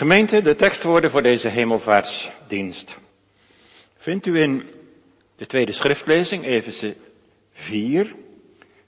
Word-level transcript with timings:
Gemeente, 0.00 0.42
de 0.42 0.54
tekstwoorden 0.54 1.10
voor 1.10 1.22
deze 1.22 1.48
hemelvaartsdienst. 1.48 2.98
Vindt 3.96 4.26
u 4.26 4.40
in 4.40 4.74
de 5.36 5.46
tweede 5.46 5.72
schriftlezing, 5.72 6.44
Efeze 6.44 6.96
4, 7.52 8.14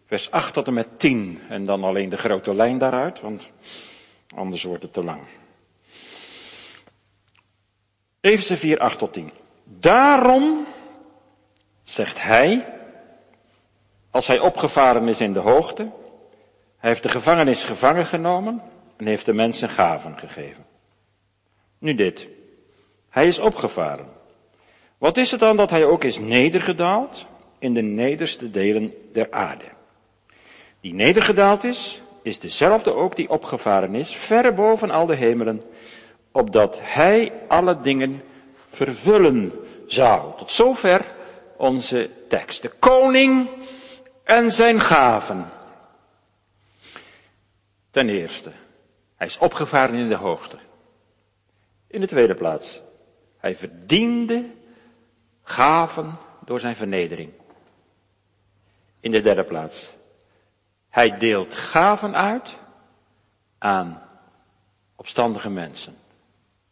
vers 0.07 0.31
8 0.31 0.53
tot 0.53 0.67
en 0.67 0.75
met 0.75 0.99
10. 0.99 1.41
En 1.49 1.65
dan 1.65 1.85
alleen 1.85 2.09
de 2.09 2.17
grote 2.17 2.55
lijn 2.55 2.79
daaruit, 2.79 3.21
want 3.21 3.53
anders 4.35 4.63
wordt 4.63 4.83
het 4.83 4.93
te 4.93 5.05
lang. 5.05 5.21
Efeze 8.21 8.57
4, 8.57 8.79
8 8.79 8.99
tot 8.99 9.13
10. 9.13 9.31
Daarom, 9.65 10.67
zegt 11.83 12.23
hij, 12.23 12.75
als 14.11 14.27
hij 14.27 14.39
opgevaren 14.39 15.09
is 15.09 15.21
in 15.21 15.33
de 15.33 15.39
hoogte, 15.39 15.83
hij 16.77 16.91
heeft 16.91 17.03
de 17.03 17.09
gevangenis 17.09 17.65
gevangen 17.65 18.07
genomen 18.07 18.63
en 18.97 19.07
heeft 19.07 19.27
de 19.27 19.35
mensen 19.35 19.69
gaven 19.69 20.19
gegeven. 20.19 20.71
Nu 21.83 21.95
dit. 21.95 22.27
Hij 23.09 23.27
is 23.27 23.39
opgevaren. 23.39 24.07
Wat 24.99 25.17
is 25.17 25.31
het 25.31 25.41
dan 25.41 25.57
dat 25.57 25.71
hij 25.71 25.85
ook 25.85 26.05
is 26.05 26.19
nedergedaald 26.19 27.27
in 27.59 27.75
de 27.75 27.83
nederste 27.83 28.51
delen 28.51 28.93
der 29.13 29.31
aarde? 29.31 29.65
Die 30.81 30.95
nedergedaald 30.95 31.65
is, 31.65 32.03
is 32.23 32.39
dezelfde 32.39 32.93
ook 32.93 33.17
die 33.17 33.31
opgevaren 33.31 33.95
is, 33.95 34.17
verre 34.17 34.53
boven 34.53 34.91
al 34.91 35.07
de 35.07 35.15
hemelen, 35.15 35.63
opdat 36.33 36.79
hij 36.83 37.33
alle 37.49 37.81
dingen 37.81 38.23
vervullen 38.71 39.53
zou. 39.87 40.37
Tot 40.37 40.51
zover 40.51 41.15
onze 41.57 42.11
tekst. 42.29 42.63
De 42.63 42.73
koning 42.79 43.49
en 44.25 44.53
zijn 44.53 44.81
gaven. 44.81 45.51
Ten 47.91 48.09
eerste, 48.09 48.53
hij 49.17 49.27
is 49.27 49.39
opgevaren 49.39 49.95
in 49.95 50.09
de 50.09 50.15
hoogte. 50.15 50.59
In 51.93 52.01
de 52.01 52.07
tweede 52.07 52.35
plaats, 52.35 52.83
hij 53.37 53.57
verdiende 53.57 54.51
gaven 55.43 56.17
door 56.45 56.61
zijn 56.61 56.77
vernedering. 56.77 57.33
In 59.01 59.11
de 59.11 59.21
derde 59.21 59.45
plaats, 59.45 59.95
hij 60.89 61.19
deelt 61.19 61.55
gaven 61.55 62.17
uit 62.17 62.59
aan 63.59 64.03
opstandige 64.97 65.51
mensen, 65.51 65.97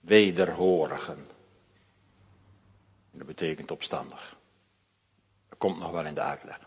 wederhorigen. 0.00 1.26
Dat 3.10 3.26
betekent 3.26 3.70
opstandig. 3.70 4.36
Dat 5.48 5.58
komt 5.58 5.78
nog 5.78 5.90
wel 5.90 6.04
in 6.04 6.14
de 6.14 6.20
uitleg. 6.20 6.58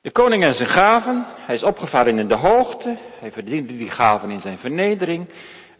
De 0.00 0.10
koning 0.10 0.42
en 0.42 0.54
zijn 0.54 0.68
gaven, 0.68 1.24
hij 1.26 1.54
is 1.54 1.62
opgevaren 1.62 2.18
in 2.18 2.28
de 2.28 2.34
hoogte, 2.34 2.96
hij 3.18 3.32
verdiende 3.32 3.76
die 3.76 3.90
gaven 3.90 4.30
in 4.30 4.40
zijn 4.40 4.58
vernedering 4.58 5.28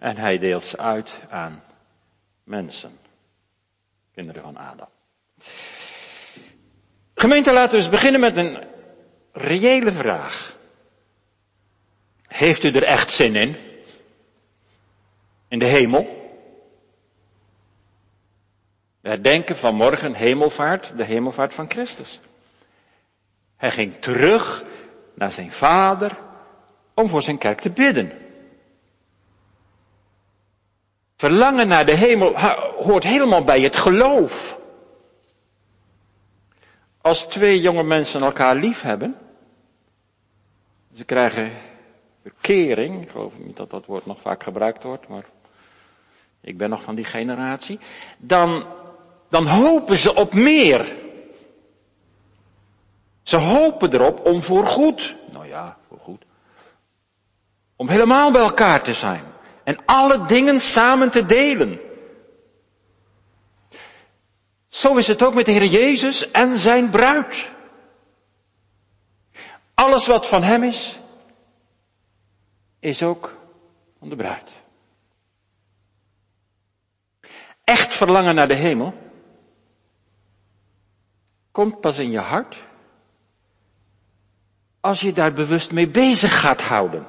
en 0.05 0.17
hij 0.17 0.39
deelt 0.39 0.65
ze 0.65 0.77
uit 0.77 1.21
aan 1.31 1.63
mensen, 2.43 2.99
kinderen 4.15 4.43
van 4.43 4.57
Adam. 4.57 4.89
Gemeente, 7.15 7.53
laten 7.53 7.71
we 7.71 7.77
eens 7.77 7.89
beginnen 7.89 8.21
met 8.21 8.37
een 8.37 8.65
reële 9.33 9.93
vraag. 9.93 10.57
Heeft 12.27 12.65
u 12.65 12.71
er 12.71 12.83
echt 12.83 13.11
zin 13.11 13.37
in? 13.37 13.57
In 15.49 15.59
de 15.59 15.67
hemel? 15.67 16.33
We 19.01 19.09
herdenken 19.09 19.57
vanmorgen 19.57 20.15
hemelvaart, 20.15 20.97
de 20.97 21.05
hemelvaart 21.05 21.55
van 21.55 21.71
Christus. 21.71 22.21
Hij 23.57 23.71
ging 23.71 24.01
terug 24.01 24.65
naar 25.15 25.33
zijn 25.33 25.53
vader 25.53 26.19
om 26.95 27.09
voor 27.09 27.23
zijn 27.23 27.39
kerk 27.39 27.61
te 27.61 27.71
bidden. 27.71 28.24
Verlangen 31.25 31.69
naar 31.69 31.87
de 31.87 31.93
hemel 31.93 32.39
hoort 32.79 33.05
helemaal 33.05 33.45
bij 33.45 33.61
het 33.61 33.77
geloof. 33.77 34.59
Als 37.01 37.27
twee 37.27 37.61
jonge 37.61 37.83
mensen 37.83 38.23
elkaar 38.23 38.55
lief 38.55 38.81
hebben, 38.83 39.17
ze 40.95 41.05
krijgen 41.05 41.53
verkering, 42.23 43.03
ik 43.03 43.11
geloof 43.11 43.33
niet 43.37 43.57
dat 43.57 43.71
dat 43.71 43.87
woord 43.87 44.07
nog 44.07 44.21
vaak 44.21 44.43
gebruikt 44.43 44.83
wordt, 44.83 45.09
maar 45.09 45.25
ik 46.41 46.57
ben 46.57 46.71
nog 46.71 46.83
van 46.83 46.95
die 46.95 47.05
generatie, 47.05 47.79
dan, 48.19 48.67
dan 49.29 49.47
hopen 49.47 49.97
ze 49.97 50.15
op 50.15 50.35
meer. 50.35 50.93
Ze 53.23 53.37
hopen 53.37 53.93
erop 53.93 54.27
om 54.27 54.43
voor 54.43 54.67
goed, 54.67 55.17
nou 55.33 55.47
ja, 55.47 55.77
voor 55.89 55.99
goed, 55.99 56.25
om 57.77 57.89
helemaal 57.89 58.31
bij 58.31 58.43
elkaar 58.43 58.83
te 58.83 58.95
zijn 58.95 59.33
en 59.65 59.77
alle 59.85 60.27
dingen 60.27 60.61
samen 60.61 61.11
te 61.11 61.27
delen. 61.27 61.81
Zo 64.69 64.97
is 64.97 65.07
het 65.07 65.23
ook 65.23 65.35
met 65.35 65.47
de 65.47 65.53
Heer 65.53 65.65
Jezus 65.65 66.31
en 66.31 66.59
zijn 66.59 66.91
bruid. 66.91 67.53
Alles 69.75 70.07
wat 70.07 70.27
van 70.27 70.43
Hem 70.43 70.63
is, 70.63 70.99
is 72.81 73.03
ook 73.03 73.37
van 73.99 74.09
de 74.09 74.17
bruid. 74.17 74.51
Echt 77.65 77.95
verlangen 77.95 78.35
naar 78.35 78.49
de 78.49 78.55
hemel 78.55 78.95
komt 81.51 81.81
pas 81.81 81.99
in 81.99 82.11
je 82.11 82.19
hart 82.19 82.65
als 84.81 85.01
je 85.01 85.13
daar 85.13 85.33
bewust 85.33 85.73
mee 85.73 85.89
bezig 85.89 86.41
gaat 86.41 86.63
houden. 86.63 87.07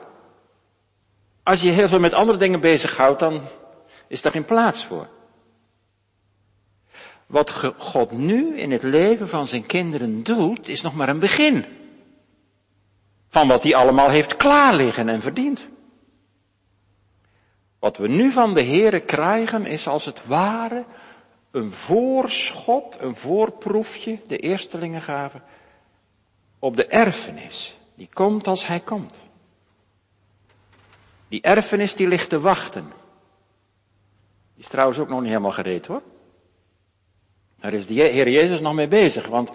Als 1.45 1.61
je 1.61 1.69
heel 1.69 1.87
veel 1.87 1.99
met 1.99 2.13
andere 2.13 2.37
dingen 2.37 2.59
bezighoudt, 2.59 3.19
dan 3.19 3.41
is 4.07 4.21
daar 4.21 4.31
geen 4.31 4.45
plaats 4.45 4.85
voor. 4.85 5.07
Wat 7.25 7.51
God 7.77 8.11
nu 8.11 8.57
in 8.57 8.71
het 8.71 8.83
leven 8.83 9.27
van 9.27 9.47
zijn 9.47 9.65
kinderen 9.65 10.23
doet, 10.23 10.67
is 10.67 10.81
nog 10.81 10.95
maar 10.95 11.09
een 11.09 11.19
begin. 11.19 11.65
Van 13.29 13.47
wat 13.47 13.63
hij 13.63 13.75
allemaal 13.75 14.09
heeft 14.09 14.35
klaarliggen 14.35 15.09
en 15.09 15.21
verdiend. 15.21 15.67
Wat 17.79 17.97
we 17.97 18.07
nu 18.07 18.31
van 18.31 18.53
de 18.53 18.63
Here 18.63 18.99
krijgen 18.99 19.65
is 19.65 19.87
als 19.87 20.05
het 20.05 20.25
ware 20.25 20.85
een 21.51 21.71
voorschot, 21.71 22.97
een 22.99 23.15
voorproefje, 23.15 24.19
de 24.27 24.37
eerstelingengaven, 24.37 25.43
op 26.59 26.75
de 26.75 26.85
erfenis. 26.85 27.77
Die 27.95 28.09
komt 28.13 28.47
als 28.47 28.67
hij 28.67 28.79
komt. 28.79 29.24
Die 31.35 31.43
erfenis 31.43 31.95
die 31.95 32.07
ligt 32.07 32.29
te 32.29 32.39
wachten. 32.39 32.83
Die 34.53 34.63
is 34.63 34.67
trouwens 34.67 34.99
ook 34.99 35.09
nog 35.09 35.19
niet 35.19 35.29
helemaal 35.29 35.51
gereed 35.51 35.85
hoor. 35.85 36.01
Daar 37.59 37.73
is 37.73 37.87
de 37.87 37.93
Heer 37.93 38.29
Jezus 38.29 38.59
nog 38.59 38.73
mee 38.73 38.87
bezig, 38.87 39.27
want 39.27 39.51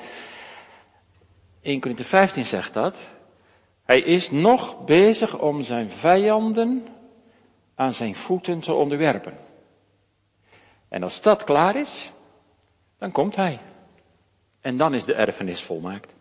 1 1.62 1.80
Corinthië 1.80 2.04
15 2.04 2.44
zegt 2.44 2.72
dat. 2.72 2.96
Hij 3.82 4.00
is 4.00 4.30
nog 4.30 4.84
bezig 4.84 5.38
om 5.38 5.62
zijn 5.62 5.90
vijanden 5.90 6.86
aan 7.74 7.92
zijn 7.92 8.14
voeten 8.14 8.60
te 8.60 8.72
onderwerpen. 8.72 9.38
En 10.88 11.02
als 11.02 11.22
dat 11.22 11.44
klaar 11.44 11.76
is, 11.76 12.12
dan 12.98 13.12
komt 13.12 13.36
hij. 13.36 13.58
En 14.60 14.76
dan 14.76 14.94
is 14.94 15.04
de 15.04 15.14
erfenis 15.14 15.62
volmaakt. 15.62 16.14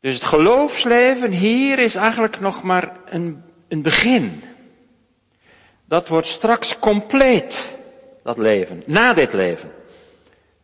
Dus 0.00 0.14
het 0.14 0.24
geloofsleven 0.24 1.30
hier 1.30 1.78
is 1.78 1.94
eigenlijk 1.94 2.40
nog 2.40 2.62
maar 2.62 2.96
een, 3.06 3.42
een 3.68 3.82
begin. 3.82 4.42
Dat 5.84 6.08
wordt 6.08 6.26
straks 6.26 6.78
compleet, 6.78 7.78
dat 8.22 8.38
leven, 8.38 8.82
na 8.86 9.14
dit 9.14 9.32
leven. 9.32 9.72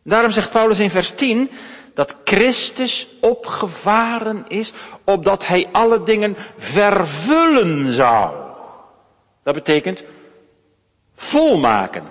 Daarom 0.03 0.31
zegt 0.31 0.51
Paulus 0.51 0.79
in 0.79 0.89
vers 0.89 1.11
10 1.11 1.51
dat 1.93 2.15
Christus 2.23 3.07
opgevaren 3.21 4.45
is, 4.47 4.73
opdat 5.03 5.47
hij 5.47 5.67
alle 5.71 6.03
dingen 6.03 6.35
vervullen 6.57 7.93
zou. 7.93 8.35
Dat 9.43 9.53
betekent 9.53 10.03
volmaken. 11.15 12.03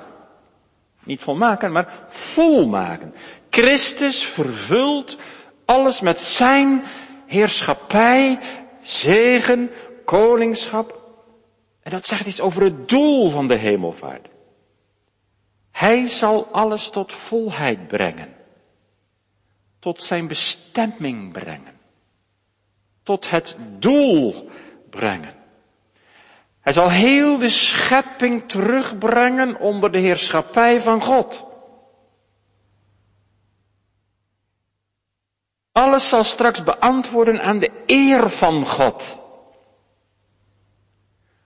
Niet 1.05 1.23
volmaken, 1.23 1.73
maar 1.73 1.89
volmaken. 2.09 3.13
Christus 3.51 4.25
vervult 4.25 5.19
alles 5.65 6.01
met 6.01 6.21
zijn 6.21 6.85
heerschappij, 7.27 8.39
zegen, 8.83 9.71
koningschap. 10.05 11.05
En 11.83 11.91
dat 11.91 12.07
zegt 12.07 12.27
iets 12.27 12.41
over 12.41 12.63
het 12.63 12.89
doel 12.89 13.31
van 13.31 13.49
de 13.49 13.55
hemelvaart. 13.55 14.29
Hij 15.71 16.09
zal 16.09 16.49
alles 16.53 16.91
tot 16.91 17.13
volheid 17.13 17.87
brengen. 17.87 18.35
Tot 19.79 20.03
zijn 20.03 20.27
bestemming 20.27 21.33
brengen. 21.33 21.75
Tot 23.03 23.31
het 23.31 23.57
doel 23.79 24.51
brengen. 24.91 25.33
Hij 26.61 26.73
zal 26.73 26.91
heel 26.91 27.39
de 27.39 27.49
schepping 27.49 28.49
terugbrengen 28.49 29.61
onder 29.61 29.93
de 29.93 29.99
heerschappij 29.99 30.81
van 30.81 31.03
God. 31.03 31.46
Alles 35.77 36.09
zal 36.09 36.25
straks 36.25 36.63
beantwoorden 36.63 37.43
aan 37.43 37.59
de 37.59 37.71
eer 37.87 38.31
van 38.31 38.67
God. 38.67 39.17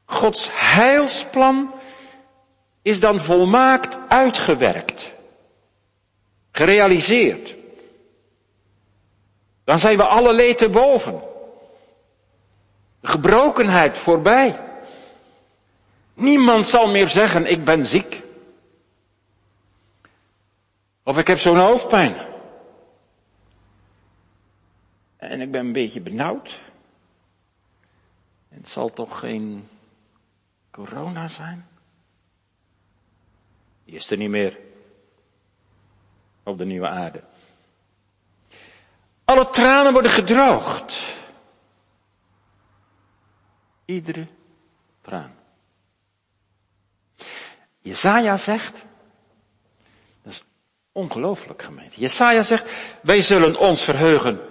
Gods 0.04 0.48
heilsplan 0.52 1.72
is 2.82 3.00
dan 3.00 3.20
volmaakt 3.20 3.98
uitgewerkt. 4.08 5.12
Gerealiseerd. 6.52 7.56
Dan 9.64 9.78
zijn 9.78 9.96
we 9.96 10.04
alle 10.04 10.32
leed 10.32 10.58
te 10.58 10.68
boven. 10.68 11.22
Gebrokenheid 13.02 13.98
voorbij. 13.98 14.60
Niemand 16.14 16.66
zal 16.66 16.86
meer 16.86 17.08
zeggen, 17.08 17.50
ik 17.50 17.64
ben 17.64 17.86
ziek. 17.86 18.22
Of 21.04 21.18
ik 21.18 21.26
heb 21.26 21.38
zo'n 21.38 21.58
hoofdpijn. 21.58 22.28
En 25.20 25.40
ik 25.40 25.50
ben 25.50 25.61
een 25.67 25.72
beetje 25.72 26.00
benauwd. 26.00 26.61
Het 28.49 28.69
zal 28.69 28.90
toch 28.90 29.19
geen 29.19 29.69
corona 30.70 31.28
zijn? 31.28 31.69
Die 33.84 33.94
is 33.94 34.11
er 34.11 34.17
niet 34.17 34.31
meer 34.31 34.58
op 36.43 36.58
de 36.58 36.64
nieuwe 36.64 36.88
aarde. 36.88 37.22
Alle 39.25 39.49
tranen 39.49 39.93
worden 39.93 40.11
gedroogd. 40.11 41.05
Iedere 43.84 44.26
traan. 45.00 45.34
Jesaja 47.78 48.37
zegt, 48.37 48.84
dat 50.23 50.32
is 50.32 50.44
ongelooflijk 50.93 51.62
gemeente. 51.62 52.00
Jesaja 52.00 52.43
zegt, 52.43 52.96
wij 53.02 53.23
zullen 53.23 53.58
ons 53.58 53.82
verheugen 53.82 54.50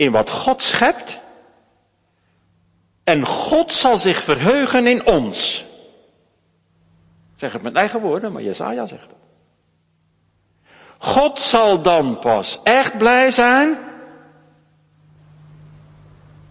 in 0.00 0.12
wat 0.12 0.30
God 0.30 0.62
schept. 0.62 1.20
En 3.04 3.26
God 3.26 3.72
zal 3.72 3.98
zich 3.98 4.22
verheugen 4.22 4.86
in 4.86 5.06
ons. 5.06 5.64
Ik 7.32 7.38
zeg 7.38 7.52
het 7.52 7.62
met 7.62 7.74
eigen 7.74 8.00
woorden, 8.00 8.32
maar 8.32 8.42
Jesaja 8.42 8.86
zegt 8.86 9.06
het. 9.06 9.18
God 10.98 11.38
zal 11.38 11.82
dan 11.82 12.18
pas 12.18 12.60
echt 12.62 12.98
blij 12.98 13.30
zijn 13.30 13.78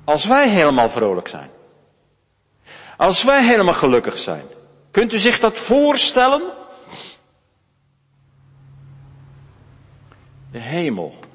als 0.03 0.25
wij 0.25 0.49
helemaal 0.49 0.89
vrolijk 0.89 1.27
zijn. 1.27 1.49
Als 2.97 3.23
wij 3.23 3.43
helemaal 3.43 3.73
gelukkig 3.73 4.17
zijn. 4.17 4.45
Kunt 4.91 5.13
u 5.13 5.17
zich 5.17 5.39
dat 5.39 5.57
voorstellen? 5.57 6.41
De 10.51 10.59
hemel. 10.59 11.27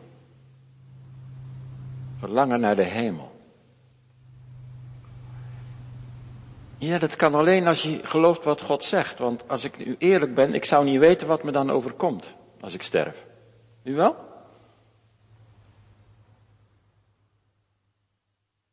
Verlangen 2.24 2.60
naar 2.60 2.76
de 2.76 2.82
hemel. 2.82 3.40
Ja, 6.78 6.98
dat 6.98 7.16
kan 7.16 7.34
alleen 7.34 7.66
als 7.66 7.82
je 7.82 8.00
gelooft 8.02 8.44
wat 8.44 8.60
God 8.60 8.84
zegt. 8.84 9.18
Want 9.18 9.48
als 9.48 9.64
ik 9.64 9.86
nu 9.86 9.96
eerlijk 9.98 10.34
ben, 10.34 10.54
ik 10.54 10.64
zou 10.64 10.84
niet 10.84 10.98
weten 10.98 11.26
wat 11.26 11.42
me 11.42 11.50
dan 11.50 11.70
overkomt 11.70 12.34
als 12.60 12.74
ik 12.74 12.82
sterf. 12.82 13.26
U 13.82 13.94
wel? 13.94 14.16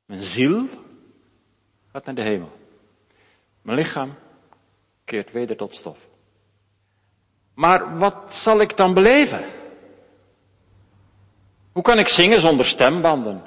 Mijn 0.06 0.24
ziel 0.24 0.66
gaat 1.92 2.06
naar 2.06 2.16
de 2.16 2.22
hemel. 2.22 2.52
Mijn 3.62 3.78
lichaam 3.78 4.14
keert 5.06 5.32
weder 5.32 5.56
tot 5.56 5.76
stof. 5.76 5.98
Maar 7.54 7.98
wat 7.98 8.34
zal 8.34 8.60
ik 8.60 8.78
dan 8.78 8.94
beleven? 8.94 9.61
Hoe 11.72 11.84
kan 11.84 12.00
ik 12.00 12.08
zingen 12.08 12.40
zonder 12.40 12.66
stembanden? 12.66 13.42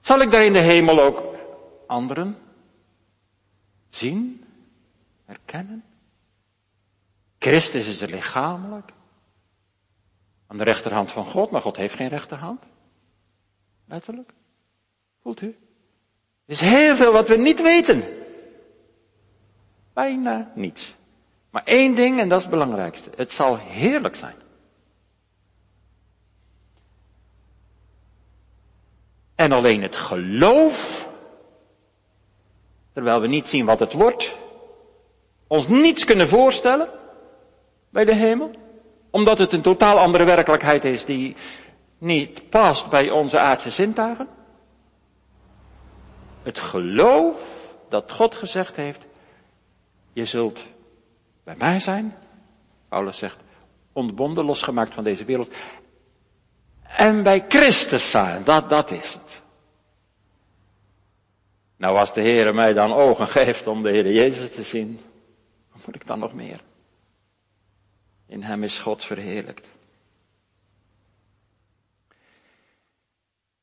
Zal 0.00 0.20
ik 0.20 0.30
daar 0.30 0.44
in 0.44 0.52
de 0.52 0.58
hemel 0.58 1.00
ook 1.00 1.34
anderen 1.86 2.36
zien, 3.88 4.44
herkennen? 5.24 5.84
Christus 7.38 7.86
is 7.86 8.00
er 8.00 8.10
lichamelijk. 8.10 8.92
Aan 10.46 10.56
de 10.56 10.64
rechterhand 10.64 11.12
van 11.12 11.24
God, 11.24 11.50
maar 11.50 11.60
God 11.60 11.76
heeft 11.76 11.94
geen 11.94 12.08
rechterhand. 12.08 12.64
Letterlijk. 13.84 14.32
Voelt 15.22 15.40
u? 15.40 15.46
Er 16.46 16.52
is 16.52 16.60
heel 16.60 16.96
veel 16.96 17.12
wat 17.12 17.28
we 17.28 17.36
niet 17.36 17.62
weten. 17.62 18.02
Bijna 19.92 20.52
niets. 20.54 20.94
Maar 21.50 21.64
één 21.64 21.94
ding, 21.94 22.20
en 22.20 22.28
dat 22.28 22.38
is 22.38 22.44
het 22.44 22.52
belangrijkste. 22.52 23.10
Het 23.16 23.32
zal 23.32 23.56
heerlijk 23.56 24.14
zijn. 24.14 24.36
En 29.40 29.52
alleen 29.52 29.82
het 29.82 29.96
geloof, 29.96 31.08
terwijl 32.92 33.20
we 33.20 33.26
niet 33.26 33.48
zien 33.48 33.64
wat 33.64 33.78
het 33.78 33.92
wordt, 33.92 34.38
ons 35.46 35.68
niets 35.68 36.04
kunnen 36.04 36.28
voorstellen 36.28 36.88
bij 37.90 38.04
de 38.04 38.14
hemel, 38.14 38.50
omdat 39.10 39.38
het 39.38 39.52
een 39.52 39.62
totaal 39.62 39.98
andere 39.98 40.24
werkelijkheid 40.24 40.84
is 40.84 41.04
die 41.04 41.36
niet 41.98 42.48
past 42.48 42.90
bij 42.90 43.10
onze 43.10 43.38
aardse 43.38 43.70
zintuigen. 43.70 44.28
Het 46.42 46.58
geloof 46.58 47.36
dat 47.88 48.12
God 48.12 48.34
gezegd 48.34 48.76
heeft, 48.76 49.06
je 50.12 50.24
zult 50.24 50.66
bij 51.44 51.54
mij 51.58 51.78
zijn. 51.78 52.16
Paulus 52.88 53.18
zegt, 53.18 53.38
ontbonden, 53.92 54.44
losgemaakt 54.44 54.94
van 54.94 55.04
deze 55.04 55.24
wereld. 55.24 55.50
En 56.96 57.22
bij 57.22 57.44
Christus 57.48 58.10
zijn, 58.10 58.44
dat, 58.44 58.70
dat 58.70 58.90
is 58.90 59.12
het. 59.12 59.42
Nou, 61.76 61.98
als 61.98 62.14
de 62.14 62.20
Heer 62.20 62.54
mij 62.54 62.72
dan 62.72 62.92
ogen 62.92 63.28
geeft 63.28 63.66
om 63.66 63.82
de 63.82 63.90
Heer 63.90 64.12
Jezus 64.12 64.54
te 64.54 64.62
zien, 64.62 65.00
wat 65.72 65.86
moet 65.86 65.94
ik 65.94 66.06
dan 66.06 66.18
nog 66.18 66.32
meer? 66.32 66.60
In 68.26 68.42
Hem 68.42 68.62
is 68.62 68.78
God 68.78 69.04
verheerlijkt. 69.04 69.68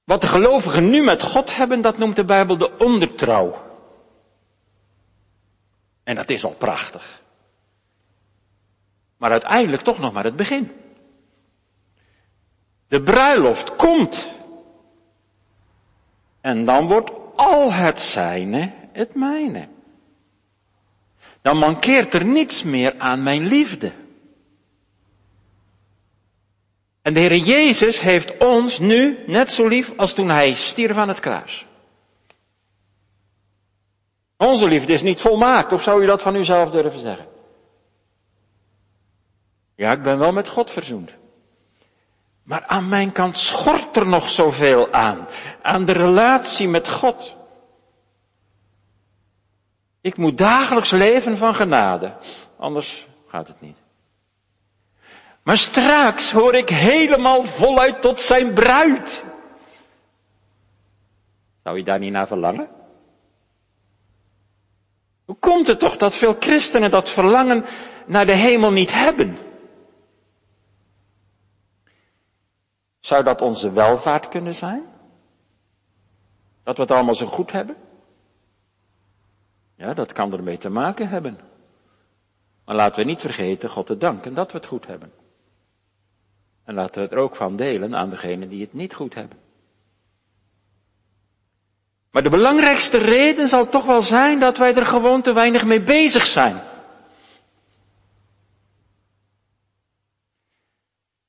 Wat 0.03 0.21
de 0.21 0.27
gelovigen 0.27 0.89
nu 0.89 1.03
met 1.03 1.23
God 1.23 1.55
hebben, 1.55 1.81
dat 1.81 1.97
noemt 1.97 2.15
de 2.15 2.25
Bijbel 2.25 2.57
de 2.57 2.77
ondertrouw. 2.77 3.65
En 6.03 6.15
dat 6.15 6.29
is 6.29 6.43
al 6.43 6.53
prachtig. 6.53 7.21
Maar 9.17 9.31
uiteindelijk 9.31 9.83
toch 9.83 9.99
nog 9.99 10.13
maar 10.13 10.23
het 10.23 10.35
begin. 10.35 10.71
De 12.87 13.01
bruiloft 13.01 13.75
komt. 13.75 14.29
En 16.41 16.65
dan 16.65 16.87
wordt 16.87 17.11
al 17.35 17.73
het 17.73 18.01
zijne 18.01 18.71
het 18.91 19.15
mijne. 19.15 19.67
Dan 21.41 21.57
mankeert 21.57 22.13
er 22.13 22.25
niets 22.25 22.63
meer 22.63 22.93
aan 22.97 23.23
mijn 23.23 23.47
liefde. 23.47 23.91
En 27.01 27.13
de 27.13 27.19
Heer 27.19 27.35
Jezus 27.35 27.99
heeft 27.99 28.37
ons 28.37 28.79
nu 28.79 29.23
net 29.27 29.51
zo 29.51 29.67
lief 29.67 29.93
als 29.97 30.13
toen 30.13 30.29
Hij 30.29 30.53
stierf 30.53 30.97
aan 30.97 31.07
het 31.07 31.19
kruis. 31.19 31.65
Onze 34.37 34.67
liefde 34.67 34.93
is 34.93 35.01
niet 35.01 35.21
volmaakt, 35.21 35.73
of 35.73 35.83
zou 35.83 36.03
u 36.03 36.05
dat 36.05 36.21
van 36.21 36.35
uzelf 36.35 36.71
durven 36.71 36.99
zeggen? 36.99 37.27
Ja, 39.75 39.91
ik 39.91 40.01
ben 40.03 40.17
wel 40.17 40.31
met 40.31 40.47
God 40.47 40.71
verzoend. 40.71 41.13
Maar 42.47 42.65
aan 42.65 42.89
mijn 42.89 43.11
kant 43.11 43.37
schort 43.37 43.97
er 43.97 44.07
nog 44.07 44.29
zoveel 44.29 44.91
aan. 44.91 45.27
Aan 45.61 45.85
de 45.85 45.91
relatie 45.91 46.67
met 46.67 46.89
God. 46.89 47.35
Ik 50.01 50.17
moet 50.17 50.37
dagelijks 50.37 50.91
leven 50.91 51.37
van 51.37 51.55
genade. 51.55 52.13
Anders 52.57 53.07
gaat 53.27 53.47
het 53.47 53.61
niet. 53.61 53.77
Maar 55.43 55.57
straks 55.57 56.31
hoor 56.31 56.53
ik 56.55 56.69
helemaal 56.69 57.43
voluit 57.43 58.01
tot 58.01 58.19
zijn 58.19 58.53
bruid. 58.53 59.25
Zou 61.63 61.77
je 61.77 61.83
daar 61.83 61.99
niet 61.99 62.11
naar 62.11 62.27
verlangen? 62.27 62.69
Hoe 65.25 65.37
komt 65.39 65.67
het 65.67 65.79
toch 65.79 65.97
dat 65.97 66.15
veel 66.15 66.35
christenen 66.39 66.91
dat 66.91 67.09
verlangen 67.09 67.65
naar 68.05 68.25
de 68.25 68.31
hemel 68.31 68.71
niet 68.71 68.93
hebben? 68.93 69.46
Zou 73.07 73.23
dat 73.23 73.41
onze 73.41 73.71
welvaart 73.71 74.29
kunnen 74.29 74.55
zijn? 74.55 74.85
Dat 76.63 76.75
we 76.75 76.81
het 76.81 76.91
allemaal 76.91 77.15
zo 77.15 77.25
goed 77.25 77.51
hebben? 77.51 77.75
Ja, 79.75 79.93
dat 79.93 80.13
kan 80.13 80.33
ermee 80.33 80.57
te 80.57 80.69
maken 80.69 81.09
hebben. 81.09 81.39
Maar 82.65 82.75
laten 82.75 82.99
we 82.99 83.03
niet 83.03 83.19
vergeten 83.19 83.69
God 83.69 83.85
te 83.85 83.97
danken 83.97 84.33
dat 84.33 84.51
we 84.51 84.57
het 84.57 84.67
goed 84.67 84.87
hebben. 84.87 85.11
En 86.63 86.73
laten 86.73 86.95
we 86.95 87.01
het 87.01 87.11
er 87.11 87.17
ook 87.17 87.35
van 87.35 87.55
delen 87.55 87.95
aan 87.95 88.09
degenen 88.09 88.49
die 88.49 88.61
het 88.61 88.73
niet 88.73 88.93
goed 88.93 89.13
hebben. 89.13 89.37
Maar 92.11 92.23
de 92.23 92.29
belangrijkste 92.29 92.97
reden 92.97 93.49
zal 93.49 93.69
toch 93.69 93.85
wel 93.85 94.01
zijn 94.01 94.39
dat 94.39 94.57
wij 94.57 94.75
er 94.75 94.85
gewoon 94.85 95.21
te 95.21 95.33
weinig 95.33 95.65
mee 95.65 95.81
bezig 95.81 96.25
zijn. 96.25 96.61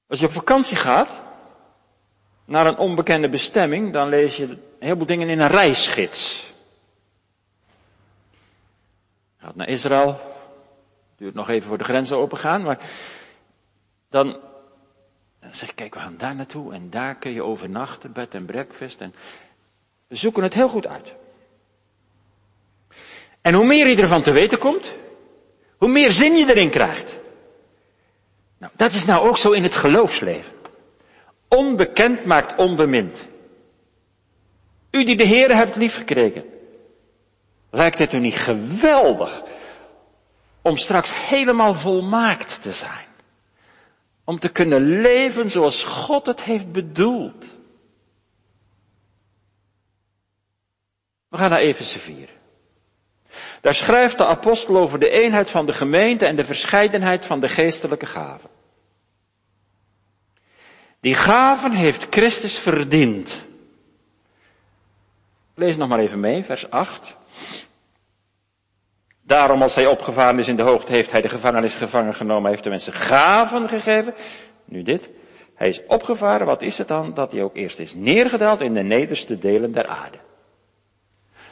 Als 0.06 0.20
je 0.20 0.26
op 0.26 0.32
vakantie 0.32 0.76
gaat, 0.76 1.26
naar 2.48 2.66
een 2.66 2.78
onbekende 2.78 3.28
bestemming, 3.28 3.92
dan 3.92 4.08
lees 4.08 4.36
je 4.36 4.44
een 4.44 4.60
heleboel 4.78 5.06
dingen 5.06 5.28
in 5.28 5.38
een 5.38 5.48
reisgids. 5.48 6.52
gaat 9.38 9.56
naar 9.56 9.68
Israël. 9.68 10.20
Duurt 11.16 11.34
nog 11.34 11.48
even 11.48 11.68
voor 11.68 11.78
de 11.78 11.84
grenzen 11.84 12.16
opengaan, 12.16 12.62
maar 12.62 12.78
dan, 14.08 14.40
zeg 15.50 15.68
ik, 15.68 15.76
kijk, 15.76 15.94
we 15.94 16.00
gaan 16.00 16.16
daar 16.16 16.34
naartoe 16.34 16.72
en 16.72 16.90
daar 16.90 17.14
kun 17.14 17.32
je 17.32 17.42
overnachten, 17.42 18.12
bed 18.12 18.34
en 18.34 18.44
breakfast. 18.44 19.00
En 19.00 19.14
we 20.06 20.16
zoeken 20.16 20.42
het 20.42 20.54
heel 20.54 20.68
goed 20.68 20.86
uit. 20.86 21.14
En 23.40 23.54
hoe 23.54 23.66
meer 23.66 23.86
je 23.86 24.02
ervan 24.02 24.22
te 24.22 24.32
weten 24.32 24.58
komt, 24.58 24.94
hoe 25.76 25.88
meer 25.88 26.10
zin 26.10 26.34
je 26.34 26.50
erin 26.50 26.70
krijgt. 26.70 27.18
Nou, 28.58 28.72
dat 28.76 28.92
is 28.92 29.04
nou 29.04 29.28
ook 29.28 29.38
zo 29.38 29.50
in 29.50 29.62
het 29.62 29.74
geloofsleven. 29.74 30.57
Onbekend 31.48 32.24
maakt 32.24 32.56
onbemind. 32.56 33.26
U 34.90 35.04
die 35.04 35.16
de 35.16 35.24
Heer 35.24 35.56
hebt 35.56 35.76
liefgekregen. 35.76 36.44
Lijkt 37.70 37.98
het 37.98 38.12
u 38.12 38.18
niet 38.18 38.38
geweldig 38.38 39.42
om 40.62 40.76
straks 40.76 41.28
helemaal 41.28 41.74
volmaakt 41.74 42.62
te 42.62 42.72
zijn? 42.72 43.06
Om 44.24 44.38
te 44.38 44.48
kunnen 44.48 45.00
leven 45.00 45.50
zoals 45.50 45.84
God 45.84 46.26
het 46.26 46.42
heeft 46.42 46.72
bedoeld. 46.72 47.56
We 51.28 51.36
gaan 51.36 51.50
naar 51.50 51.58
Efeze 51.58 51.98
4. 51.98 52.28
Daar 53.60 53.74
schrijft 53.74 54.18
de 54.18 54.26
apostel 54.26 54.76
over 54.76 54.98
de 54.98 55.10
eenheid 55.10 55.50
van 55.50 55.66
de 55.66 55.72
gemeente 55.72 56.26
en 56.26 56.36
de 56.36 56.44
verscheidenheid 56.44 57.26
van 57.26 57.40
de 57.40 57.48
geestelijke 57.48 58.06
gaven. 58.06 58.50
Die 61.00 61.14
gaven 61.14 61.72
heeft 61.72 62.06
Christus 62.10 62.58
verdiend. 62.58 63.46
Lees 65.54 65.76
nog 65.76 65.88
maar 65.88 65.98
even 65.98 66.20
mee, 66.20 66.44
vers 66.44 66.70
8. 66.70 67.16
Daarom 69.22 69.62
als 69.62 69.74
hij 69.74 69.86
opgevaren 69.86 70.38
is 70.38 70.48
in 70.48 70.56
de 70.56 70.62
hoogte, 70.62 70.92
heeft 70.92 71.12
hij 71.12 71.20
de 71.20 71.28
gevangenis 71.28 71.74
gevangen 71.74 72.14
genomen, 72.14 72.50
heeft 72.50 72.64
de 72.64 72.70
mensen 72.70 72.92
gaven 72.92 73.68
gegeven. 73.68 74.14
Nu 74.64 74.82
dit. 74.82 75.08
Hij 75.54 75.68
is 75.68 75.80
opgevaren, 75.86 76.46
wat 76.46 76.62
is 76.62 76.78
het 76.78 76.88
dan? 76.88 77.14
Dat 77.14 77.32
hij 77.32 77.42
ook 77.42 77.56
eerst 77.56 77.78
is 77.78 77.94
neergedaald 77.94 78.60
in 78.60 78.74
de 78.74 78.82
nederste 78.82 79.38
delen 79.38 79.72
der 79.72 79.86
aarde. 79.86 80.18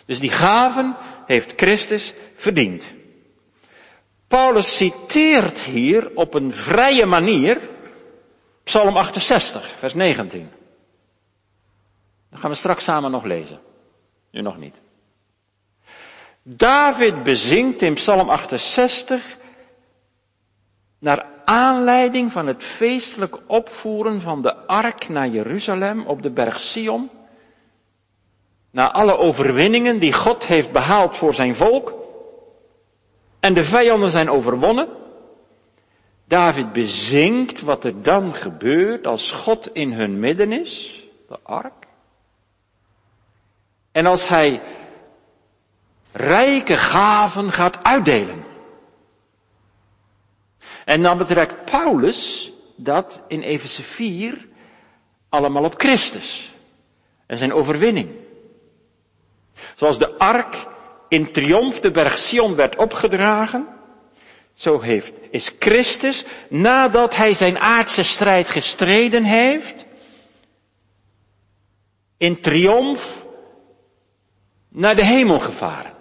Dus 0.04 0.20
die 0.20 0.30
gaven 0.30 0.96
heeft 1.26 1.52
Christus 1.56 2.14
verdiend. 2.36 2.84
Paulus 4.28 4.76
citeert 4.76 5.60
hier 5.60 6.10
op 6.14 6.34
een 6.34 6.52
vrije 6.52 7.06
manier 7.06 7.58
Psalm 8.66 8.96
68, 8.96 9.74
vers 9.78 9.94
19. 9.94 10.50
Dat 12.30 12.40
gaan 12.40 12.50
we 12.50 12.56
straks 12.56 12.84
samen 12.84 13.10
nog 13.10 13.24
lezen. 13.24 13.60
Nu 14.30 14.40
nog 14.40 14.58
niet. 14.58 14.80
David 16.42 17.22
bezingt 17.22 17.82
in 17.82 17.94
Psalm 17.94 18.30
68 18.30 19.36
naar 20.98 21.26
aanleiding 21.44 22.32
van 22.32 22.46
het 22.46 22.64
feestelijk 22.64 23.38
opvoeren 23.46 24.20
van 24.20 24.42
de 24.42 24.54
ark 24.56 25.08
naar 25.08 25.28
Jeruzalem 25.28 26.06
op 26.06 26.22
de 26.22 26.30
berg 26.30 26.60
Sion 26.60 27.10
na 28.70 28.92
alle 28.92 29.18
overwinningen 29.18 29.98
die 29.98 30.12
God 30.12 30.46
heeft 30.46 30.72
behaald 30.72 31.16
voor 31.16 31.34
zijn 31.34 31.54
volk. 31.54 31.94
En 33.40 33.54
de 33.54 33.62
vijanden 33.62 34.10
zijn 34.10 34.30
overwonnen. 34.30 34.88
David 36.28 36.72
bezinkt 36.72 37.60
wat 37.60 37.84
er 37.84 38.02
dan 38.02 38.34
gebeurt 38.34 39.06
als 39.06 39.32
God 39.32 39.74
in 39.74 39.92
hun 39.92 40.18
midden 40.18 40.52
is, 40.52 41.02
de 41.28 41.38
ark. 41.42 41.86
En 43.92 44.06
als 44.06 44.28
hij 44.28 44.62
rijke 46.12 46.76
gaven 46.76 47.52
gaat 47.52 47.82
uitdelen. 47.82 48.44
En 50.84 51.02
dan 51.02 51.18
betrekt 51.18 51.64
Paulus 51.64 52.52
dat 52.76 53.22
in 53.28 53.42
Efeze 53.42 53.82
4 53.82 54.48
allemaal 55.28 55.64
op 55.64 55.74
Christus 55.76 56.54
en 57.26 57.38
zijn 57.38 57.52
overwinning. 57.52 58.10
Zoals 59.76 59.98
de 59.98 60.18
ark 60.18 60.66
in 61.08 61.32
triomf 61.32 61.80
de 61.80 61.90
berg 61.90 62.18
Sion 62.18 62.54
werd 62.54 62.76
opgedragen, 62.76 63.75
zo 64.56 64.80
heeft, 64.80 65.12
is 65.30 65.54
Christus, 65.58 66.24
nadat 66.48 67.16
hij 67.16 67.34
zijn 67.34 67.58
aardse 67.58 68.02
strijd 68.02 68.48
gestreden 68.48 69.24
heeft, 69.24 69.84
in 72.16 72.40
triomf 72.40 73.26
naar 74.68 74.96
de 74.96 75.04
hemel 75.04 75.38
gevaren. 75.38 75.94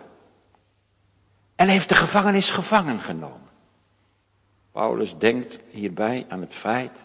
En 1.55 1.67
heeft 1.67 1.89
de 1.89 1.95
gevangenis 1.95 2.49
gevangen 2.49 2.99
genomen. 2.99 3.49
Paulus 4.71 5.17
denkt 5.17 5.59
hierbij 5.69 6.25
aan 6.29 6.41
het 6.41 6.53
feit 6.53 7.03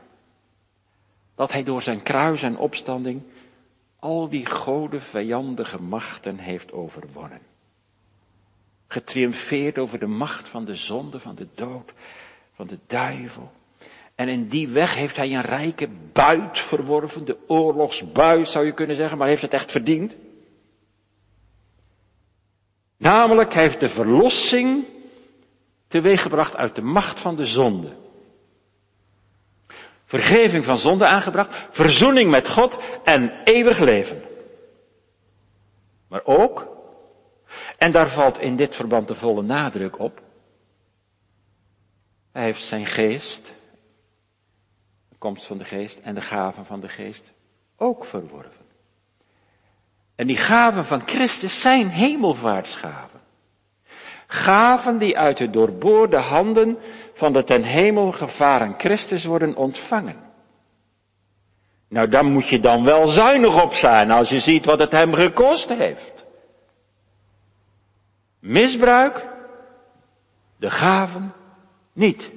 dat 1.35 1.53
hij 1.53 1.63
door 1.63 1.83
zijn 1.83 2.03
kruis 2.03 2.43
en 2.43 2.59
opstanding 2.59 3.23
al 3.99 4.29
die 4.29 4.47
goden 4.47 5.03
vijandige 5.03 5.83
machten 5.83 6.39
heeft 6.39 6.73
overwonnen. 6.73 7.50
Getriumfeerd 8.93 9.79
over 9.79 9.99
de 9.99 10.07
macht 10.07 10.49
van 10.49 10.65
de 10.65 10.75
zonde, 10.75 11.21
van 11.21 11.35
de 11.35 11.47
dood, 11.55 11.93
van 12.55 12.67
de 12.67 12.79
duivel. 12.87 13.53
En 14.15 14.29
in 14.29 14.49
die 14.49 14.69
weg 14.69 14.95
heeft 14.95 15.17
hij 15.17 15.35
een 15.35 15.41
rijke 15.41 15.89
buit 16.13 16.59
verworven, 16.59 17.25
de 17.25 17.37
oorlogsbuit 17.47 18.49
zou 18.49 18.67
je 18.67 18.73
kunnen 18.73 18.97
zeggen, 18.97 19.19
maar 19.19 19.29
heeft 19.29 19.43
het 19.43 19.55
echt 19.55 19.71
verdiend. 19.71 20.17
Namelijk, 22.97 23.53
hij 23.53 23.63
heeft 23.63 23.81
de 23.81 23.89
verlossing 23.89 24.85
teweeggebracht 25.89 26.57
uit 26.57 26.75
de 26.75 26.83
macht 26.83 27.21
van 27.21 27.37
de 27.37 27.45
zonde 27.45 27.99
vergeving 30.11 30.65
van 30.65 30.79
zonde 30.79 31.07
aangebracht, 31.07 31.57
verzoening 31.71 32.31
met 32.31 32.49
God 32.49 32.79
en 33.05 33.33
eeuwig 33.45 33.79
leven. 33.79 34.23
Maar 36.09 36.21
ook, 36.25 36.69
en 37.79 37.93
daar 37.93 38.09
valt 38.09 38.41
in 38.41 38.57
dit 38.57 38.77
verband 38.77 39.09
de 39.09 39.15
volle 39.15 39.43
nadruk 39.43 39.99
op, 39.99 40.23
hij 42.33 42.43
heeft 42.43 42.65
zijn 42.65 42.87
geest, 42.87 43.55
de 45.09 45.17
komst 45.19 45.45
van 45.45 45.59
de 45.59 45.65
geest 45.65 45.99
en 45.99 46.15
de 46.15 46.21
gaven 46.21 46.67
van 46.67 46.81
de 46.81 46.89
geest 46.89 47.31
ook 47.77 48.05
verworven. 48.05 48.69
En 50.15 50.27
die 50.27 50.37
gaven 50.37 50.87
van 50.87 51.03
Christus 51.07 51.61
zijn 51.61 51.89
hemelvaartsgaven. 51.89 53.21
Gaven 54.27 54.99
die 54.99 55.19
uit 55.19 55.37
de 55.37 55.51
doorboorde 55.51 56.17
handen 56.17 56.79
van 57.15 57.33
de 57.33 57.45
ten 57.45 57.63
hemel 57.63 58.13
gevaren 58.13 58.75
Christus 58.79 59.25
worden 59.25 59.57
ontvangen. 59.57 60.17
Nou, 61.89 62.09
daar 62.09 62.25
moet 62.25 62.49
je 62.49 62.61
dan 62.61 62.85
wel 62.85 63.07
zuinig 63.07 63.63
op 63.63 63.75
zijn 63.75 64.11
als 64.11 64.29
je 64.29 64.41
ziet 64.41 64.65
wat 64.65 64.79
het 64.79 64.93
hem 64.93 65.15
gekost 65.15 65.69
heeft. 65.69 66.20
Misbruik 68.41 69.27
de 70.57 70.71
gaven 70.71 71.33
niet. 71.93 72.31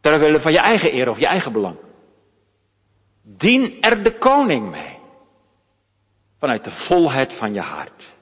Terwille 0.00 0.40
van 0.40 0.52
je 0.52 0.58
eigen 0.58 0.94
eer 0.94 1.08
of 1.08 1.18
je 1.18 1.26
eigen 1.26 1.52
belang. 1.52 1.76
Dien 3.22 3.80
er 3.80 4.02
de 4.02 4.18
koning 4.18 4.70
mee. 4.70 4.98
Vanuit 6.38 6.64
de 6.64 6.70
volheid 6.70 7.34
van 7.34 7.54
je 7.54 7.60
hart. 7.60 8.12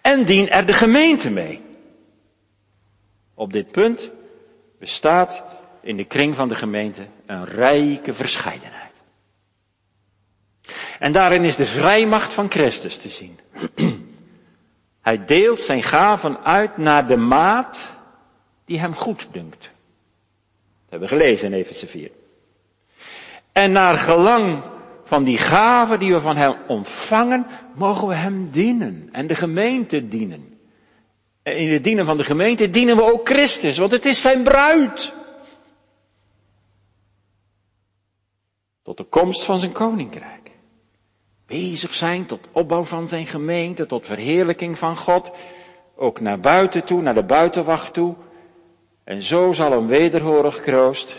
En 0.00 0.24
dien 0.24 0.48
er 0.48 0.66
de 0.66 0.72
gemeente 0.72 1.30
mee. 1.30 1.64
Op 3.34 3.52
dit 3.52 3.70
punt 3.70 4.12
bestaat 4.78 5.44
in 5.80 5.96
de 5.96 6.04
kring 6.04 6.34
van 6.34 6.48
de 6.48 6.54
gemeente 6.54 7.06
een 7.26 7.44
rijke 7.44 8.14
verscheidenheid. 8.14 8.92
En 10.98 11.12
daarin 11.12 11.44
is 11.44 11.56
de 11.56 11.66
vrijmacht 11.66 12.32
van 12.32 12.50
Christus 12.50 12.98
te 12.98 13.08
zien. 13.08 13.40
Hij 15.06 15.24
deelt 15.24 15.60
zijn 15.60 15.82
gaven 15.82 16.44
uit 16.44 16.76
naar 16.76 17.06
de 17.06 17.16
maat 17.16 17.92
die 18.64 18.78
hem 18.78 18.94
goed 18.94 19.28
dunkt. 19.32 19.60
Dat 19.60 19.70
hebben 20.88 21.08
we 21.08 21.14
gelezen 21.16 21.52
in 21.52 21.58
Efeze 21.58 21.86
4. 21.86 22.10
En 23.52 23.72
naar 23.72 23.98
gelang 23.98 24.62
van 25.04 25.24
die 25.24 25.38
gaven 25.38 25.98
die 25.98 26.12
we 26.12 26.20
van 26.20 26.36
hem 26.36 26.56
ontvangen, 26.66 27.46
mogen 27.74 28.08
we 28.08 28.14
hem 28.14 28.50
dienen 28.50 29.08
en 29.12 29.26
de 29.26 29.34
gemeente 29.34 30.08
dienen. 30.08 30.58
En 31.42 31.56
in 31.56 31.72
het 31.72 31.84
dienen 31.84 32.06
van 32.06 32.16
de 32.16 32.24
gemeente 32.24 32.70
dienen 32.70 32.96
we 32.96 33.12
ook 33.12 33.28
Christus, 33.28 33.78
want 33.78 33.92
het 33.92 34.06
is 34.06 34.20
zijn 34.20 34.42
bruid. 34.42 35.12
Tot 38.82 38.96
de 38.96 39.04
komst 39.04 39.44
van 39.44 39.58
zijn 39.58 39.72
koninkrijk. 39.72 40.35
Bezig 41.46 41.94
zijn 41.94 42.26
tot 42.26 42.48
opbouw 42.52 42.84
van 42.84 43.08
zijn 43.08 43.26
gemeente, 43.26 43.86
tot 43.86 44.06
verheerlijking 44.06 44.78
van 44.78 44.96
God. 44.96 45.32
Ook 45.96 46.20
naar 46.20 46.40
buiten 46.40 46.84
toe, 46.84 47.02
naar 47.02 47.14
de 47.14 47.22
buitenwacht 47.22 47.92
toe. 47.92 48.16
En 49.04 49.22
zo 49.22 49.52
zal 49.52 49.72
een 49.72 49.86
wederhorig 49.86 50.60
kroost 50.60 51.14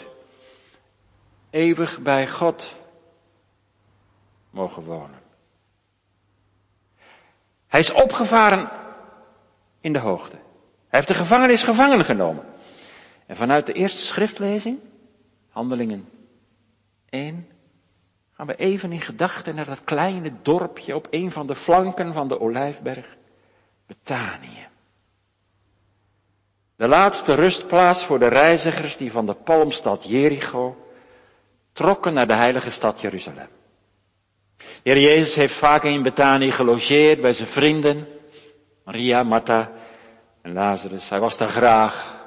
eeuwig 1.50 2.02
bij 2.02 2.28
God 2.28 2.76
mogen 4.50 4.84
wonen. 4.84 5.20
Hij 7.68 7.80
is 7.80 7.92
opgevaren 7.94 8.70
in 9.82 9.94
de 9.94 10.00
hoogte. 10.00 10.38
heeft 10.88 11.08
de 11.08 11.14
gevangenis 11.14 11.64
gevangen 11.64 12.06
genomen. 12.06 12.46
En 13.26 13.36
vanuit 13.36 13.66
de 13.66 13.74
eerste 13.74 14.02
schriftlezing, 14.02 14.80
handelingen 15.50 16.10
1, 17.10 17.48
gaan 18.38 18.48
we 18.48 18.56
even 18.56 18.92
in 18.92 19.02
gedachten 19.02 19.56
naar 19.56 19.66
dat 19.66 19.84
kleine 19.84 20.32
dorpje 20.42 20.96
op 20.96 21.08
een 21.10 21.32
van 21.32 21.48
de 21.48 21.56
flanken 21.56 22.14
van 22.14 22.28
de 22.28 22.40
Olijfberg, 22.40 23.18
Betanië. 23.86 24.68
De 26.76 26.88
laatste 26.88 27.34
rustplaats 27.34 28.06
voor 28.06 28.20
de 28.20 28.28
reizigers 28.28 28.98
die 28.98 29.12
van 29.12 29.26
de 29.26 29.34
palmstad 29.34 30.04
Jericho 30.08 30.88
trokken 31.72 32.14
naar 32.14 32.28
de 32.28 32.34
heilige 32.34 32.72
stad 32.72 33.02
Jeruzalem. 33.02 33.48
De 34.58 34.66
Heer 34.84 35.00
Jezus 35.00 35.36
heeft 35.36 35.54
vaak 35.54 35.84
in 35.84 36.04
Betanië 36.04 36.52
gelogeerd 36.52 37.22
bij 37.22 37.34
zijn 37.34 37.48
vrienden, 37.48 38.08
Maria, 38.84 39.24
Martha 39.24 39.72
en 40.42 40.54
Lazarus. 40.54 41.10
Hij 41.10 41.20
was 41.20 41.38
daar 41.38 41.50
graag. 41.50 42.26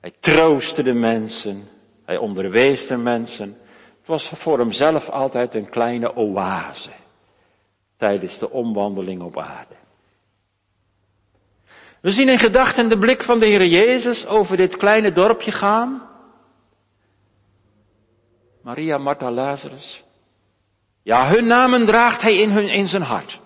Hij 0.00 0.12
troostte 0.20 0.82
de 0.82 0.92
mensen. 0.92 1.68
Hij 2.04 2.16
onderwees 2.16 2.86
de 2.86 2.96
mensen. 2.96 3.58
Was 4.10 4.28
voor 4.28 4.58
hemzelf 4.58 5.08
altijd 5.08 5.54
een 5.54 5.68
kleine 5.68 6.16
oase 6.16 6.90
tijdens 7.96 8.38
de 8.38 8.50
omwandeling 8.50 9.22
op 9.22 9.38
aarde. 9.38 9.74
We 12.00 12.10
zien 12.10 12.28
in 12.28 12.38
gedachten 12.38 12.88
de 12.88 12.98
blik 12.98 13.22
van 13.22 13.38
de 13.38 13.46
Heer 13.46 13.66
Jezus 13.66 14.26
over 14.26 14.56
dit 14.56 14.76
kleine 14.76 15.12
dorpje 15.12 15.52
gaan. 15.52 16.08
Maria, 18.62 18.98
Martha, 18.98 19.30
Lazarus. 19.30 20.04
Ja, 21.02 21.28
hun 21.28 21.46
namen 21.46 21.86
draagt 21.86 22.22
hij 22.22 22.36
in, 22.36 22.50
hun, 22.50 22.68
in 22.68 22.88
zijn 22.88 23.02
hart. 23.02 23.40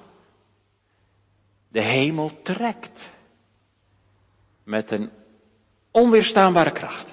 De 1.68 1.80
hemel 1.80 2.30
trekt 2.42 3.11
met 4.62 4.90
een 4.90 5.11
onweerstaanbare 5.90 6.73
kracht. 6.73 7.12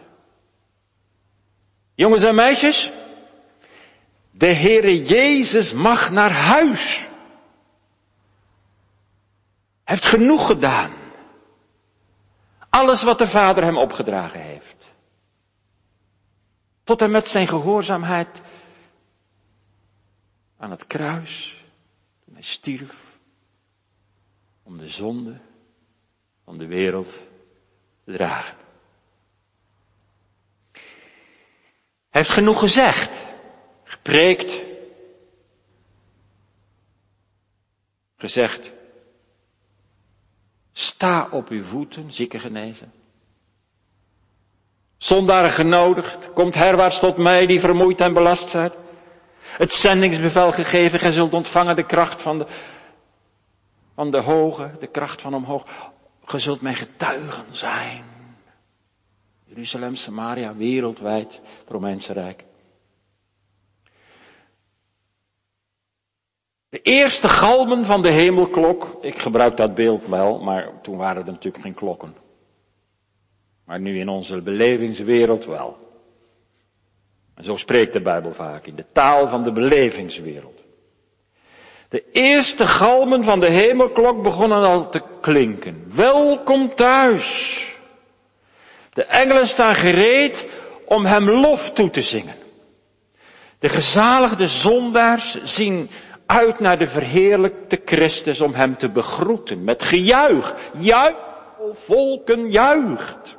Jongens 1.93 2.23
en 2.23 2.35
meisjes, 2.35 2.91
de 4.41 4.53
Heere 4.53 5.03
Jezus 5.03 5.73
mag 5.73 6.11
naar 6.11 6.31
huis. 6.31 6.97
Hij 9.83 9.95
heeft 9.95 10.05
genoeg 10.05 10.45
gedaan. 10.45 10.91
Alles 12.69 13.03
wat 13.03 13.17
de 13.17 13.27
Vader 13.27 13.63
hem 13.63 13.77
opgedragen 13.77 14.41
heeft. 14.41 14.93
Tot 16.83 17.01
en 17.01 17.11
met 17.11 17.27
zijn 17.27 17.47
gehoorzaamheid 17.47 18.41
aan 20.57 20.71
het 20.71 20.87
kruis, 20.87 21.65
toen 22.25 22.33
hij 22.33 22.43
stierf, 22.43 22.95
om 24.63 24.77
de 24.77 24.89
zonde 24.89 25.39
van 26.43 26.57
de 26.57 26.65
wereld 26.65 27.21
te 28.05 28.11
dragen. 28.11 28.55
Hij 32.09 32.21
heeft 32.21 32.29
genoeg 32.29 32.59
gezegd, 32.59 33.30
gepreekt, 34.03 34.61
gezegd, 38.17 38.71
sta 40.71 41.27
op 41.31 41.49
uw 41.49 41.63
voeten, 41.63 42.13
zieken 42.13 42.39
genezen. 42.39 42.91
Zondaren 44.97 45.51
genodigd, 45.51 46.33
komt 46.33 46.55
herwaarts 46.55 46.99
tot 46.99 47.17
mij 47.17 47.45
die 47.45 47.59
vermoeid 47.59 48.01
en 48.01 48.13
belast 48.13 48.49
zijn. 48.49 48.71
Het 49.41 49.73
zendingsbevel 49.73 50.51
gegeven, 50.51 50.99
gij 50.99 51.11
zult 51.11 51.33
ontvangen 51.33 51.75
de 51.75 51.85
kracht 51.85 52.21
van 52.21 52.37
de, 52.37 52.45
van 53.95 54.11
de 54.11 54.17
hoge, 54.17 54.71
de 54.79 54.87
kracht 54.87 55.21
van 55.21 55.33
omhoog. 55.33 55.65
Ge 56.25 56.39
zult 56.39 56.61
mijn 56.61 56.75
getuigen 56.75 57.45
zijn. 57.51 58.03
Jeruzalem, 59.43 59.95
Samaria, 59.95 60.55
wereldwijd, 60.55 61.41
het 61.59 61.69
Romeinse 61.69 62.13
Rijk. 62.13 62.43
De 66.71 66.81
eerste 66.81 67.29
galmen 67.29 67.85
van 67.85 68.01
de 68.01 68.09
hemelklok, 68.09 68.97
ik 69.01 69.19
gebruik 69.19 69.57
dat 69.57 69.75
beeld 69.75 70.07
wel, 70.07 70.39
maar 70.39 70.69
toen 70.81 70.97
waren 70.97 71.25
er 71.25 71.31
natuurlijk 71.31 71.63
geen 71.63 71.73
klokken. 71.73 72.15
Maar 73.65 73.79
nu 73.79 73.99
in 73.99 74.09
onze 74.09 74.41
belevingswereld 74.41 75.45
wel. 75.45 75.77
En 77.35 77.43
zo 77.43 77.55
spreekt 77.55 77.93
de 77.93 78.01
Bijbel 78.01 78.33
vaak 78.33 78.65
in 78.65 78.75
de 78.75 78.85
taal 78.91 79.27
van 79.27 79.43
de 79.43 79.51
belevingswereld. 79.51 80.63
De 81.89 82.03
eerste 82.11 82.67
galmen 82.67 83.23
van 83.23 83.39
de 83.39 83.49
hemelklok 83.49 84.23
begonnen 84.23 84.63
al 84.63 84.89
te 84.89 85.01
klinken. 85.21 85.91
Welkom 85.95 86.75
thuis. 86.75 87.67
De 88.93 89.03
engelen 89.03 89.47
staan 89.47 89.75
gereed 89.75 90.47
om 90.85 91.05
hem 91.05 91.29
lof 91.29 91.71
toe 91.71 91.89
te 91.89 92.01
zingen. 92.01 92.35
De 93.59 93.69
gezaligde 93.69 94.47
zondaars 94.47 95.43
zien 95.43 95.89
uit 96.31 96.59
naar 96.59 96.77
de 96.77 96.87
verheerlijkte 96.87 97.81
Christus 97.85 98.41
om 98.41 98.53
hem 98.53 98.77
te 98.77 98.89
begroeten 98.89 99.63
met 99.63 99.83
gejuich. 99.83 100.55
Juich, 100.77 101.15
volken 101.73 102.51
juicht. 102.51 103.37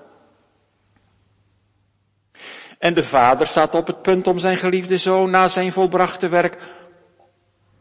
En 2.78 2.94
de 2.94 3.04
vader 3.04 3.46
staat 3.46 3.74
op 3.74 3.86
het 3.86 4.02
punt 4.02 4.26
om 4.26 4.38
zijn 4.38 4.56
geliefde 4.56 4.96
zoon 4.96 5.30
na 5.30 5.48
zijn 5.48 5.72
volbrachte 5.72 6.28
werk 6.28 6.56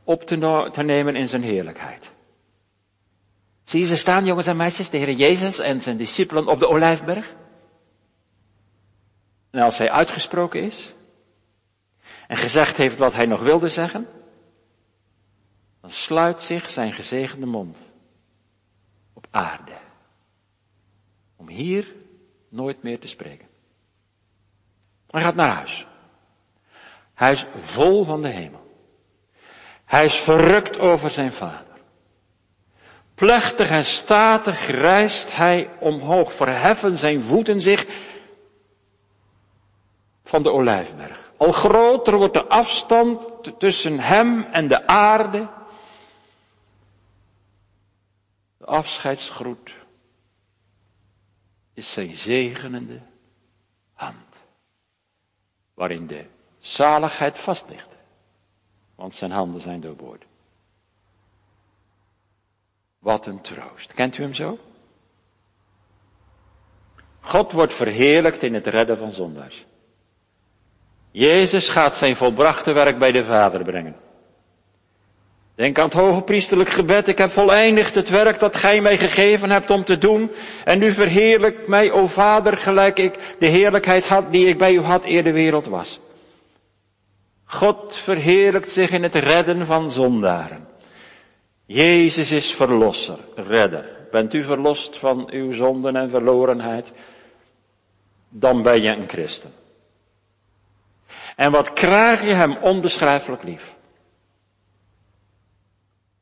op 0.03 0.23
te, 0.23 0.83
nemen 0.83 1.15
in 1.15 1.27
zijn 1.27 1.43
heerlijkheid. 1.43 2.11
Zie 3.63 3.79
je 3.79 3.85
ze 3.85 3.97
staan, 3.97 4.25
jongens 4.25 4.47
en 4.47 4.57
meisjes, 4.57 4.89
de 4.89 4.97
Heer 4.97 5.11
Jezus 5.11 5.59
en 5.59 5.81
zijn 5.81 5.97
discipelen 5.97 6.47
op 6.47 6.59
de 6.59 6.67
Olijfberg? 6.67 7.35
En 9.51 9.61
als 9.61 9.77
hij 9.77 9.91
uitgesproken 9.91 10.63
is 10.63 10.93
en 12.27 12.37
gezegd 12.37 12.77
heeft 12.77 12.97
wat 12.97 13.13
hij 13.13 13.25
nog 13.25 13.41
wilde 13.41 13.69
zeggen, 13.69 14.07
dan 15.81 15.91
sluit 15.91 16.43
zich 16.43 16.69
zijn 16.69 16.93
gezegende 16.93 17.45
mond 17.45 17.77
op 19.13 19.27
aarde. 19.31 19.77
Om 21.35 21.47
hier 21.47 21.95
nooit 22.49 22.83
meer 22.83 22.99
te 22.99 23.07
spreken. 23.07 23.47
Hij 25.07 25.21
gaat 25.21 25.35
naar 25.35 25.55
huis. 25.55 25.87
Hij 27.13 27.31
is 27.31 27.45
vol 27.61 28.03
van 28.03 28.21
de 28.21 28.27
hemel. 28.27 28.69
Hij 29.85 30.05
is 30.05 30.15
verrukt 30.15 30.79
over 30.79 31.09
zijn 31.09 31.33
vader. 31.33 31.71
Plechtig 33.15 33.69
en 33.69 33.85
statig 33.85 34.67
reist 34.67 35.35
hij 35.35 35.69
omhoog, 35.79 36.33
verheffen 36.33 36.97
zijn 36.97 37.23
voeten 37.23 37.61
zich 37.61 37.85
van 40.23 40.43
de 40.43 40.51
olijfberg. 40.51 41.31
Al 41.37 41.51
groter 41.51 42.17
wordt 42.17 42.33
de 42.33 42.47
afstand 42.47 43.29
tussen 43.59 43.99
hem 43.99 44.43
en 44.51 44.67
de 44.67 44.87
aarde. 44.87 45.47
De 48.57 48.60
afscheidsgroet 48.71 49.75
is 51.73 51.93
zijn 51.93 52.15
zegenende 52.15 53.01
hand, 53.93 54.43
waarin 55.73 56.07
de 56.07 56.25
zaligheid 56.59 57.39
vast 57.39 57.69
ligt, 57.69 57.95
want 58.95 59.15
zijn 59.15 59.31
handen 59.31 59.61
zijn 59.61 59.81
doorboord. 59.81 60.25
Wat 62.99 63.25
een 63.25 63.41
troost. 63.41 63.93
Kent 63.93 64.17
u 64.17 64.23
hem 64.23 64.33
zo? 64.33 64.59
God 67.19 67.51
wordt 67.51 67.73
verheerlijkt 67.73 68.43
in 68.43 68.53
het 68.53 68.67
redden 68.67 68.97
van 68.97 69.13
zondaars. 69.13 69.65
Jezus 71.11 71.69
gaat 71.69 71.95
zijn 71.95 72.15
volbrachte 72.15 72.71
werk 72.71 72.99
bij 72.99 73.11
de 73.11 73.25
Vader 73.25 73.63
brengen. 73.63 73.95
Denk 75.55 75.79
aan 75.79 75.85
het 75.85 75.93
hoge 75.93 76.21
priesterlijk 76.21 76.69
gebed. 76.69 77.07
Ik 77.07 77.17
heb 77.17 77.29
voleindigd 77.29 77.95
het 77.95 78.09
werk 78.09 78.39
dat 78.39 78.55
gij 78.55 78.81
mij 78.81 78.97
gegeven 78.97 79.51
hebt 79.51 79.69
om 79.69 79.83
te 79.83 79.97
doen. 79.97 80.31
En 80.63 80.79
nu 80.79 80.91
verheerlijk 80.91 81.67
mij, 81.67 81.91
o 81.91 82.07
Vader, 82.07 82.57
gelijk 82.57 82.99
ik 82.99 83.35
de 83.39 83.45
heerlijkheid 83.45 84.07
had 84.07 84.31
die 84.31 84.47
ik 84.47 84.57
bij 84.57 84.73
u 84.73 84.81
had 84.81 85.05
eer 85.05 85.23
de 85.23 85.31
wereld 85.31 85.65
was. 85.65 85.99
God 87.45 87.95
verheerlijkt 87.95 88.71
zich 88.71 88.91
in 88.91 89.03
het 89.03 89.15
redden 89.15 89.65
van 89.65 89.91
zondaren. 89.91 90.67
Jezus 91.65 92.31
is 92.31 92.55
verlosser, 92.55 93.19
redder. 93.35 93.99
Bent 94.11 94.33
u 94.33 94.43
verlost 94.43 94.97
van 94.97 95.29
uw 95.31 95.51
zonden 95.51 95.95
en 95.95 96.09
verlorenheid? 96.09 96.91
Dan 98.29 98.61
ben 98.61 98.81
je 98.81 98.89
een 98.89 99.09
christen. 99.09 99.53
En 101.35 101.51
wat 101.51 101.73
krijg 101.73 102.21
je 102.21 102.33
hem 102.33 102.57
onbeschrijfelijk 102.61 103.43
lief. 103.43 103.75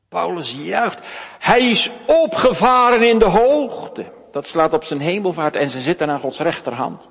Paulus 0.10 0.56
juicht. 0.64 1.00
Hij 1.40 1.70
is 1.70 1.92
opgevaren 2.06 3.08
in 3.10 3.20
de 3.20 3.26
hoogte. 3.26 4.12
Dat 4.32 4.48
slaat 4.48 4.74
op 4.74 4.84
zijn 4.84 5.00
hemelvaart 5.00 5.56
en 5.56 5.70
ze 5.70 5.82
zitten 5.82 6.10
aan 6.10 6.20
Gods 6.20 6.40
rechterhand. 6.40 7.10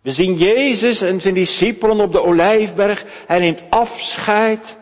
We 0.00 0.10
zien 0.10 0.34
Jezus 0.34 1.00
en 1.00 1.20
zijn 1.20 1.34
discipelen 1.34 2.00
op 2.00 2.12
de 2.12 2.22
olijfberg. 2.22 3.04
Hij 3.26 3.38
neemt 3.38 3.62
afscheid 3.70 4.78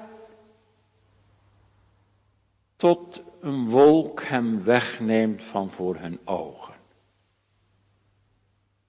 tot 2.76 3.22
een 3.40 3.68
wolk 3.68 4.22
hem 4.22 4.64
wegneemt 4.64 5.42
van 5.44 5.70
voor 5.70 5.96
hun 5.96 6.18
ogen. 6.24 6.74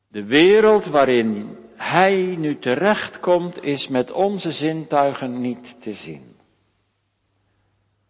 De 0.07 0.23
wereld 0.23 0.85
waarin 0.85 1.57
hij 1.75 2.35
nu 2.37 2.59
terechtkomt 2.59 3.63
is 3.63 3.87
met 3.87 4.11
onze 4.11 4.51
zintuigen 4.51 5.41
niet 5.41 5.81
te 5.81 5.93
zien. 5.93 6.30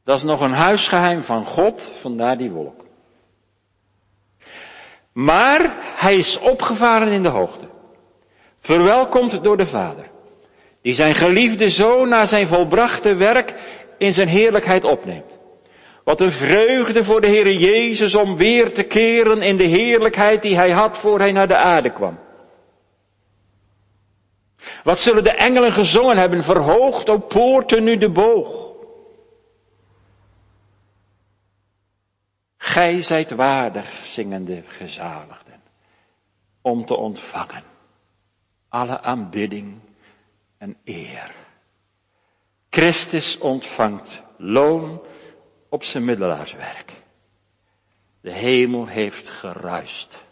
Dat 0.04 0.18
is 0.18 0.24
nog 0.24 0.42
een 0.42 0.54
huisgeheim 0.54 1.24
van 1.24 1.46
God, 1.46 1.90
vandaar 2.00 2.38
die 2.38 2.52
wolk. 2.52 2.86
Maar 5.12 5.76
hij 5.96 6.16
is 6.16 6.40
opgevaren 6.40 7.08
in 7.08 7.24
de 7.24 7.30
hoogte. 7.30 7.68
Verwelkomd 8.60 9.44
door 9.44 9.58
de 9.58 9.68
Vader. 9.68 10.10
Die 10.82 10.94
zijn 10.94 11.16
geliefde 11.16 11.70
zoon 11.70 12.10
na 12.10 12.26
zijn 12.26 12.48
volbrachte 12.48 13.16
werk 13.16 13.54
in 13.98 14.14
zijn 14.14 14.28
heerlijkheid 14.28 14.84
opneemt. 14.84 15.40
Wat 16.04 16.22
een 16.22 16.32
vreugde 16.32 17.04
voor 17.04 17.22
de 17.22 17.28
Heer 17.28 17.52
Jezus 17.52 18.16
om 18.16 18.38
weer 18.38 18.74
te 18.74 18.84
keren 18.84 19.42
in 19.42 19.58
de 19.58 19.64
heerlijkheid 19.64 20.42
die 20.42 20.56
hij 20.56 20.72
had 20.72 20.98
voor 20.98 21.20
hij 21.20 21.32
naar 21.32 21.48
de 21.48 21.56
aarde 21.56 21.94
kwam. 21.94 22.20
Wat 24.84 25.00
zullen 25.00 25.24
de 25.24 25.32
engelen 25.32 25.72
gezongen 25.72 26.18
hebben, 26.18 26.44
verhoogd 26.44 27.10
op 27.10 27.30
poorten 27.30 27.84
nu 27.84 27.98
de 27.98 28.10
boog. 28.10 28.71
Gij 32.72 33.02
zijt 33.02 33.32
waardig, 33.32 34.06
zingende 34.06 34.64
gezaligden, 34.68 35.62
om 36.62 36.86
te 36.86 36.96
ontvangen 36.96 37.64
alle 38.70 39.02
aanbidding 39.02 39.80
en 40.58 40.78
eer. 40.84 41.36
Christus 42.70 43.38
ontvangt 43.38 44.24
loon 44.38 45.02
op 45.70 45.84
zijn 45.84 46.06
middelaarswerk. 46.06 46.92
De 48.22 48.32
hemel 48.32 48.88
heeft 48.88 49.28
geruist 49.28 50.24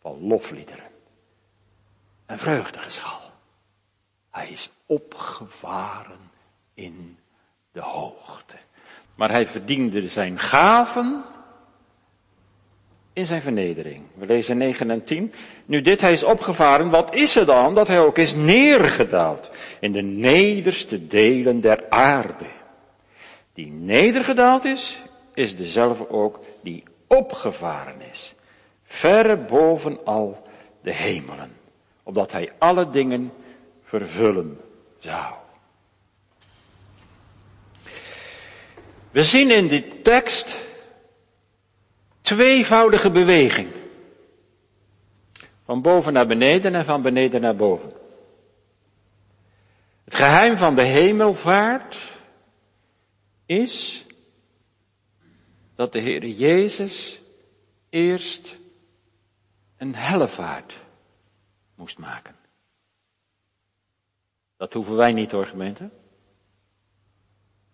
van 0.00 0.26
lofliederen 0.26 0.90
en 2.26 2.38
vreugdegeschal. 2.38 3.30
Hij 4.30 4.48
is 4.48 4.70
opgevaren 4.86 6.30
in 6.74 7.18
de 7.72 7.80
hoogte. 7.80 8.56
Maar 9.14 9.30
hij 9.30 9.46
verdiende 9.46 10.08
zijn 10.08 10.38
gaven 10.38 11.24
in 13.12 13.26
zijn 13.26 13.42
vernedering. 13.42 14.02
We 14.14 14.26
lezen 14.26 14.56
9 14.56 14.90
en 14.90 15.04
10. 15.04 15.32
Nu 15.66 15.80
dit 15.80 16.00
hij 16.00 16.12
is 16.12 16.22
opgevaren, 16.22 16.90
wat 16.90 17.14
is 17.14 17.36
er 17.36 17.46
dan 17.46 17.74
dat 17.74 17.88
hij 17.88 18.00
ook 18.00 18.18
is 18.18 18.34
neergedaald 18.34 19.50
in 19.80 19.92
de 19.92 20.02
nederste 20.02 21.06
delen 21.06 21.60
der 21.60 21.84
aarde? 21.88 22.46
Die 23.54 23.72
nedergedaald 23.72 24.64
is, 24.64 24.98
is 25.34 25.56
dezelfde 25.56 26.10
ook 26.10 26.40
die 26.62 26.82
opgevaren 27.06 28.00
is. 28.10 28.34
Verre 28.84 29.36
boven 29.36 30.04
al 30.04 30.46
de 30.82 30.92
hemelen. 30.92 31.52
Opdat 32.02 32.32
hij 32.32 32.50
alle 32.58 32.90
dingen 32.90 33.32
vervullen 33.84 34.60
zou. 34.98 35.34
We 39.10 39.24
zien 39.24 39.50
in 39.50 39.68
die 39.68 40.02
tekst 40.02 40.56
tweevoudige 42.22 43.10
beweging. 43.10 43.68
Van 45.64 45.82
boven 45.82 46.12
naar 46.12 46.26
beneden 46.26 46.74
en 46.74 46.84
van 46.84 47.02
beneden 47.02 47.40
naar 47.40 47.56
boven. 47.56 47.92
Het 50.04 50.14
geheim 50.14 50.56
van 50.56 50.74
de 50.74 50.84
hemelvaart 50.84 51.96
is 53.46 54.06
dat 55.74 55.92
de 55.92 55.98
Heer 55.98 56.26
Jezus 56.26 57.20
eerst 57.88 58.58
een 59.76 59.94
hellevaart 59.94 60.84
moest 61.74 61.98
maken. 61.98 62.36
Dat 64.56 64.72
hoeven 64.72 64.96
wij 64.96 65.12
niet 65.12 65.30
hoor 65.30 65.46
gemeente. 65.46 65.90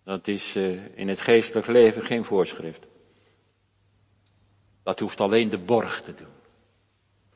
Dat 0.03 0.27
is 0.27 0.55
uh, 0.55 0.97
in 0.97 1.07
het 1.07 1.21
geestelijk 1.21 1.67
leven 1.67 2.05
geen 2.05 2.23
voorschrift. 2.23 2.85
Dat 4.89 4.99
hoeft 4.99 5.21
alleen 5.21 5.49
de 5.49 5.57
borg 5.57 6.01
te 6.01 6.13
doen. 6.15 6.33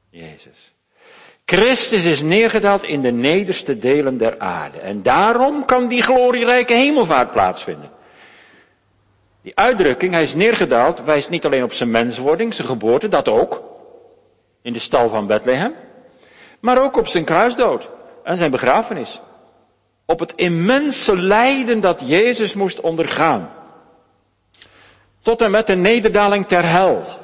Jezus. 0.09 0.73
Christus 1.45 2.03
is 2.03 2.21
neergedaald 2.21 2.83
in 2.83 3.01
de 3.01 3.11
nederste 3.11 3.77
delen 3.77 4.17
der 4.17 4.39
aarde. 4.39 4.79
En 4.79 5.01
daarom 5.01 5.65
kan 5.65 5.87
die 5.87 6.01
glorierijke 6.01 6.73
hemelvaart 6.73 7.31
plaatsvinden. 7.31 7.91
Die 9.41 9.55
uitdrukking, 9.55 10.13
hij 10.13 10.23
is 10.23 10.35
neergedaald, 10.35 11.03
wijst 11.03 11.29
niet 11.29 11.45
alleen 11.45 11.63
op 11.63 11.73
zijn 11.73 11.91
menswording, 11.91 12.53
zijn 12.53 12.67
geboorte, 12.67 13.07
dat 13.07 13.27
ook. 13.27 13.63
In 14.61 14.73
de 14.73 14.79
stal 14.79 15.09
van 15.09 15.27
Bethlehem. 15.27 15.73
Maar 16.59 16.83
ook 16.83 16.97
op 16.97 17.07
zijn 17.07 17.23
kruisdood 17.23 17.89
en 18.23 18.37
zijn 18.37 18.51
begrafenis. 18.51 19.21
Op 20.05 20.19
het 20.19 20.33
immense 20.35 21.17
lijden 21.17 21.79
dat 21.79 22.01
Jezus 22.05 22.53
moest 22.53 22.79
ondergaan. 22.81 23.53
Tot 25.21 25.41
en 25.41 25.51
met 25.51 25.67
de 25.67 25.75
nederdaling 25.75 26.47
ter 26.47 26.69
hel. 26.69 27.21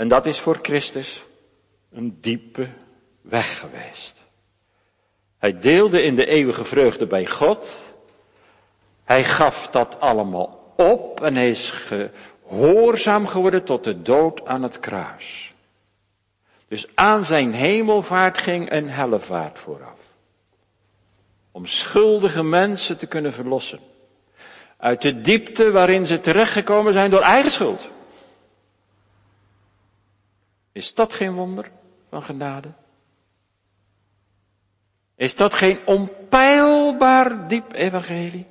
En 0.00 0.08
dat 0.08 0.26
is 0.26 0.40
voor 0.40 0.58
Christus 0.62 1.24
een 1.92 2.18
diepe 2.20 2.68
weg 3.20 3.58
geweest. 3.58 4.14
Hij 5.38 5.58
deelde 5.58 6.02
in 6.02 6.14
de 6.14 6.26
eeuwige 6.26 6.64
vreugde 6.64 7.06
bij 7.06 7.26
God. 7.26 7.80
Hij 9.04 9.24
gaf 9.24 9.68
dat 9.70 10.00
allemaal 10.00 10.72
op 10.76 11.20
en 11.20 11.34
hij 11.34 11.50
is 11.50 11.70
gehoorzaam 11.70 13.26
geworden 13.26 13.64
tot 13.64 13.84
de 13.84 14.02
dood 14.02 14.46
aan 14.46 14.62
het 14.62 14.80
kruis. 14.80 15.54
Dus 16.68 16.86
aan 16.94 17.24
zijn 17.24 17.52
hemelvaart 17.52 18.38
ging 18.38 18.72
een 18.72 18.88
hellevaart 18.88 19.58
vooraf. 19.58 19.98
Om 21.50 21.66
schuldige 21.66 22.42
mensen 22.42 22.98
te 22.98 23.06
kunnen 23.06 23.32
verlossen. 23.32 23.80
Uit 24.76 25.02
de 25.02 25.20
diepte 25.20 25.70
waarin 25.70 26.06
ze 26.06 26.20
terechtgekomen 26.20 26.92
zijn 26.92 27.10
door 27.10 27.22
eigen 27.22 27.50
schuld. 27.50 27.90
Is 30.80 30.94
dat 30.94 31.12
geen 31.12 31.34
wonder 31.34 31.70
van 32.10 32.22
genade? 32.22 32.68
Is 35.16 35.36
dat 35.36 35.54
geen 35.54 35.78
onpeilbaar 35.84 37.48
diep 37.48 37.72
evangelie? 37.72 38.46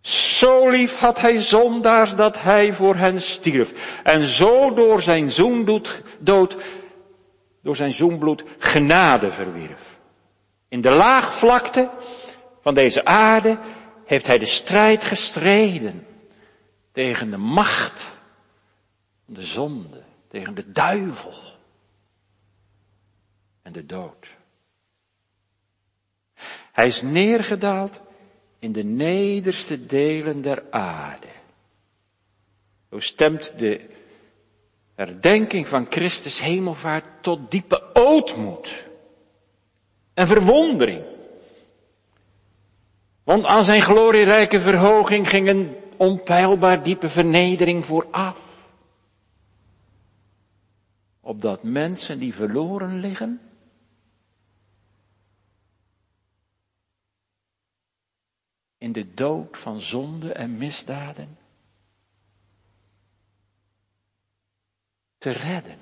Zo 0.00 0.68
lief 0.68 0.98
had 0.98 1.20
hij 1.20 1.40
zondaars 1.40 2.14
dat 2.14 2.42
hij 2.42 2.72
voor 2.72 2.96
hen 2.96 3.22
stierf. 3.22 4.00
En 4.02 4.24
zo 4.24 4.74
door 4.74 5.02
zijn 5.02 5.30
zoendood, 5.30 6.02
dood, 6.18 6.56
door 7.62 7.76
zijn 7.76 7.92
zoenbloed 7.92 8.44
genade 8.58 9.32
verwierf. 9.32 9.98
In 10.68 10.80
de 10.80 10.90
laagvlakte 10.90 11.90
van 12.60 12.74
deze 12.74 13.04
aarde 13.04 13.58
heeft 14.04 14.26
hij 14.26 14.38
de 14.38 14.46
strijd 14.46 15.04
gestreden 15.04 16.06
tegen 16.92 17.30
de 17.30 17.36
macht 17.36 18.10
de 19.24 19.42
zonde 19.42 20.05
tegen 20.28 20.54
de 20.54 20.72
duivel 20.72 21.34
en 23.62 23.72
de 23.72 23.86
dood. 23.86 24.26
Hij 26.72 26.86
is 26.86 27.02
neergedaald 27.02 28.00
in 28.58 28.72
de 28.72 28.84
nederste 28.84 29.86
delen 29.86 30.42
der 30.42 30.62
aarde. 30.70 31.26
Zo 32.90 32.98
stemt 32.98 33.58
de 33.58 33.80
herdenking 34.94 35.68
van 35.68 35.86
Christus 35.88 36.40
hemelvaart 36.40 37.04
tot 37.20 37.50
diepe 37.50 37.82
ootmoed 37.92 38.84
en 40.14 40.26
verwondering. 40.26 41.04
Want 43.24 43.44
aan 43.44 43.64
zijn 43.64 43.82
glorierijke 43.82 44.60
verhoging 44.60 45.28
ging 45.28 45.48
een 45.48 45.76
onpeilbaar 45.96 46.82
diepe 46.82 47.08
vernedering 47.08 47.86
vooraf 47.86 48.45
opdat 51.26 51.62
mensen 51.62 52.18
die 52.18 52.34
verloren 52.34 52.98
liggen, 52.98 53.40
in 58.78 58.92
de 58.92 59.14
dood 59.14 59.58
van 59.58 59.80
zonde 59.80 60.32
en 60.32 60.58
misdaden, 60.58 61.38
te 65.18 65.30
redden. 65.30 65.78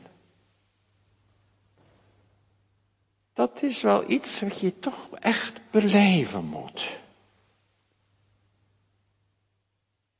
Dat 3.32 3.62
is 3.62 3.82
wel 3.82 4.10
iets 4.10 4.40
wat 4.40 4.60
je 4.60 4.78
toch 4.78 5.10
echt 5.10 5.70
beleven 5.70 6.44
moet. 6.44 6.98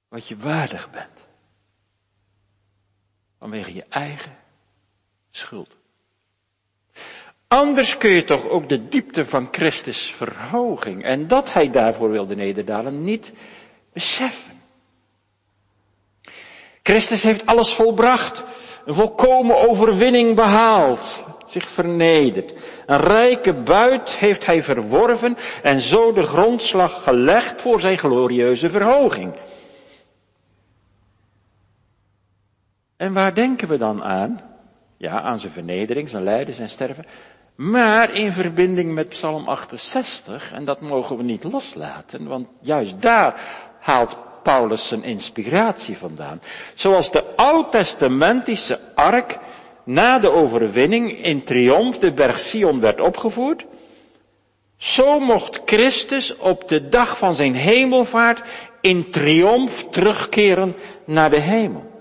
Wat 0.09 0.27
je 0.27 0.37
waardig 0.37 0.91
bent. 0.91 1.27
Vanwege 3.39 3.75
je 3.75 3.85
eigen 3.85 4.43
schuld. 5.37 5.77
Anders 7.49 7.99
kun 7.99 8.11
je 8.11 8.25
toch 8.25 8.49
ook 8.49 8.69
de 8.69 8.89
diepte 8.89 9.27
van 9.27 9.49
Christus 9.51 10.13
verhoging 10.17 11.05
en 11.05 11.27
dat 11.27 11.53
hij 11.53 11.71
daarvoor 11.71 12.11
wilde 12.11 12.35
nederdalen 12.35 13.05
niet 13.05 13.33
beseffen. 13.93 14.63
Christus 16.83 17.23
heeft 17.23 17.47
alles 17.47 17.73
volbracht, 17.73 18.45
een 18.85 18.95
volkomen 18.95 19.69
overwinning 19.69 20.35
behaald, 20.35 21.25
zich 21.47 21.69
vernederd. 21.69 22.53
Een 22.87 23.01
rijke 23.01 23.55
buit 23.55 24.17
heeft 24.17 24.47
hij 24.47 24.63
verworven 24.63 25.37
en 25.63 25.81
zo 25.81 26.13
de 26.13 26.23
grondslag 26.23 27.03
gelegd 27.03 27.63
voor 27.63 27.81
zijn 27.81 27.99
glorieuze 27.99 28.71
verhoging. 28.71 29.35
En 32.97 33.13
waar 33.13 33.35
denken 33.35 33.69
we 33.69 33.79
dan 33.79 34.03
aan? 34.03 34.54
Ja, 35.05 35.21
aan 35.21 35.41
zijn 35.41 35.53
vernedering, 35.53 36.09
zijn 36.09 36.23
lijden, 36.23 36.55
zijn 36.55 36.69
sterven. 36.69 37.07
Maar 37.55 38.15
in 38.15 38.33
verbinding 38.33 38.95
met 38.95 39.09
Psalm 39.09 39.49
68, 39.49 40.53
en 40.53 40.65
dat 40.65 40.81
mogen 40.81 41.17
we 41.17 41.23
niet 41.23 41.45
loslaten, 41.45 42.27
want 42.27 42.47
juist 42.61 43.03
daar 43.03 43.41
haalt 43.81 44.17
Paulus 44.43 44.89
zijn 44.89 45.03
inspiratie 45.03 45.99
vandaan. 45.99 46.41
Zoals 46.75 47.11
de 47.11 47.25
oud-testamentische 47.37 48.81
ark 48.95 49.39
na 49.85 50.19
de 50.19 50.31
overwinning 50.31 51.25
in 51.25 51.45
triomf 51.45 51.99
de 51.99 52.13
berg 52.13 52.39
Sion 52.39 52.81
werd 52.81 53.01
opgevoerd, 53.01 53.65
zo 54.77 55.21
mocht 55.21 55.61
Christus 55.65 56.37
op 56.37 56.69
de 56.69 56.89
dag 56.89 57.19
van 57.19 57.35
zijn 57.35 57.55
hemelvaart 57.55 58.49
in 58.81 59.11
triomf 59.11 59.87
terugkeren 59.91 60.77
naar 61.05 61.31
de 61.31 61.41
hemel. 61.41 61.94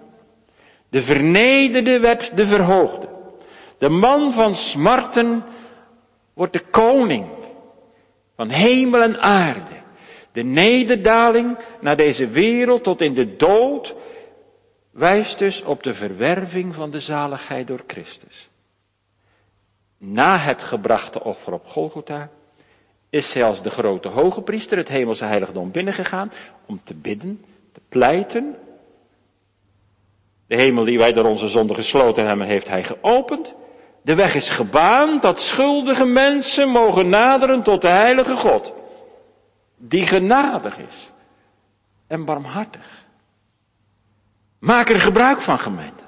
De 0.93 1.01
vernederde 1.01 1.99
werd 1.99 2.37
de 2.37 2.47
verhoogde. 2.47 3.07
De 3.77 3.89
man 3.89 4.33
van 4.33 4.55
smarten 4.55 5.43
wordt 6.33 6.53
de 6.53 6.59
koning 6.59 7.25
van 8.35 8.49
hemel 8.49 9.01
en 9.01 9.21
aarde. 9.21 9.75
De 10.31 10.43
nederdaling 10.43 11.57
naar 11.81 11.95
deze 11.95 12.27
wereld 12.27 12.83
tot 12.83 13.01
in 13.01 13.13
de 13.13 13.35
dood 13.35 13.95
wijst 14.91 15.39
dus 15.39 15.63
op 15.63 15.83
de 15.83 15.93
verwerving 15.93 16.75
van 16.75 16.91
de 16.91 16.99
zaligheid 16.99 17.67
door 17.67 17.83
Christus. 17.87 18.49
Na 19.97 20.37
het 20.37 20.63
gebrachte 20.63 21.23
offer 21.23 21.53
op 21.53 21.67
Golgotha 21.67 22.29
is 23.09 23.35
als 23.35 23.61
de 23.61 23.69
grote 23.69 24.07
hoge 24.07 24.41
priester 24.41 24.77
het 24.77 24.87
hemelse 24.87 25.25
heiligdom 25.25 25.71
binnengegaan 25.71 26.31
om 26.65 26.81
te 26.83 26.93
bidden, 26.93 27.45
te 27.71 27.81
pleiten. 27.89 28.55
De 30.53 30.59
hemel 30.59 30.83
die 30.83 30.97
wij 30.97 31.13
door 31.13 31.25
onze 31.25 31.47
zonde 31.47 31.73
gesloten 31.73 32.27
hebben, 32.27 32.47
heeft 32.47 32.67
hij 32.67 32.83
geopend. 32.83 33.55
De 34.01 34.15
weg 34.15 34.35
is 34.35 34.49
gebaand 34.49 35.21
dat 35.21 35.39
schuldige 35.39 36.05
mensen 36.05 36.69
mogen 36.69 37.09
naderen 37.09 37.63
tot 37.63 37.81
de 37.81 37.89
heilige 37.89 38.35
God. 38.35 38.73
Die 39.77 40.05
genadig 40.05 40.77
is 40.77 41.11
en 42.07 42.25
barmhartig. 42.25 43.05
Maak 44.59 44.89
er 44.89 44.99
gebruik 44.99 45.41
van 45.41 45.59
gemeente. 45.59 46.03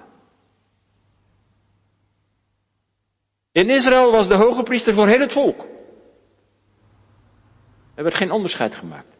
In 3.52 3.70
Israël 3.70 4.12
was 4.12 4.28
de 4.28 4.36
hoge 4.36 4.64
priester 4.64 4.94
voor 4.94 5.08
heel 5.08 5.20
het 5.20 5.34
volk. 5.34 5.66
Er 7.94 8.04
werd 8.04 8.16
geen 8.16 8.32
onderscheid 8.32 8.76
gemaakt. 8.76 9.18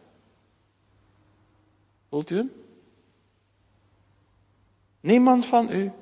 Voelt 2.08 2.30
u 2.30 2.36
hem? 2.36 2.65
Niemand 5.06 5.46
van 5.46 5.70
u 5.70 5.92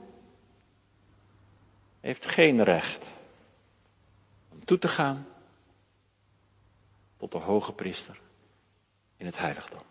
heeft 2.01 2.27
geen 2.27 2.63
recht 2.63 3.05
om 4.53 4.65
toe 4.65 4.79
te 4.79 4.89
gaan 4.89 5.27
tot 7.17 7.33
de 7.33 7.39
hoge 7.39 7.73
priester 7.73 8.21
in 9.17 9.27
het 9.27 9.39
heiligdom. 9.39 9.83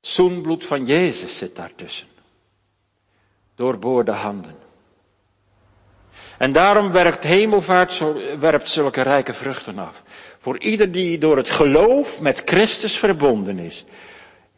Het 0.00 0.06
zoenbloed 0.06 0.64
van 0.64 0.86
Jezus 0.86 1.38
zit 1.38 1.56
daartussen. 1.56 2.08
Doorboorde 3.54 4.12
handen. 4.12 4.56
En 6.38 6.52
daarom 6.52 6.92
werkt 6.92 7.22
hemelvaart 7.22 7.98
werpt 8.38 8.68
zulke 8.68 9.02
rijke 9.02 9.32
vruchten 9.32 9.78
af. 9.78 10.02
Voor 10.38 10.58
ieder 10.58 10.92
die 10.92 11.18
door 11.18 11.36
het 11.36 11.50
geloof 11.50 12.20
met 12.20 12.42
Christus 12.44 12.98
verbonden 12.98 13.58
is. 13.58 13.84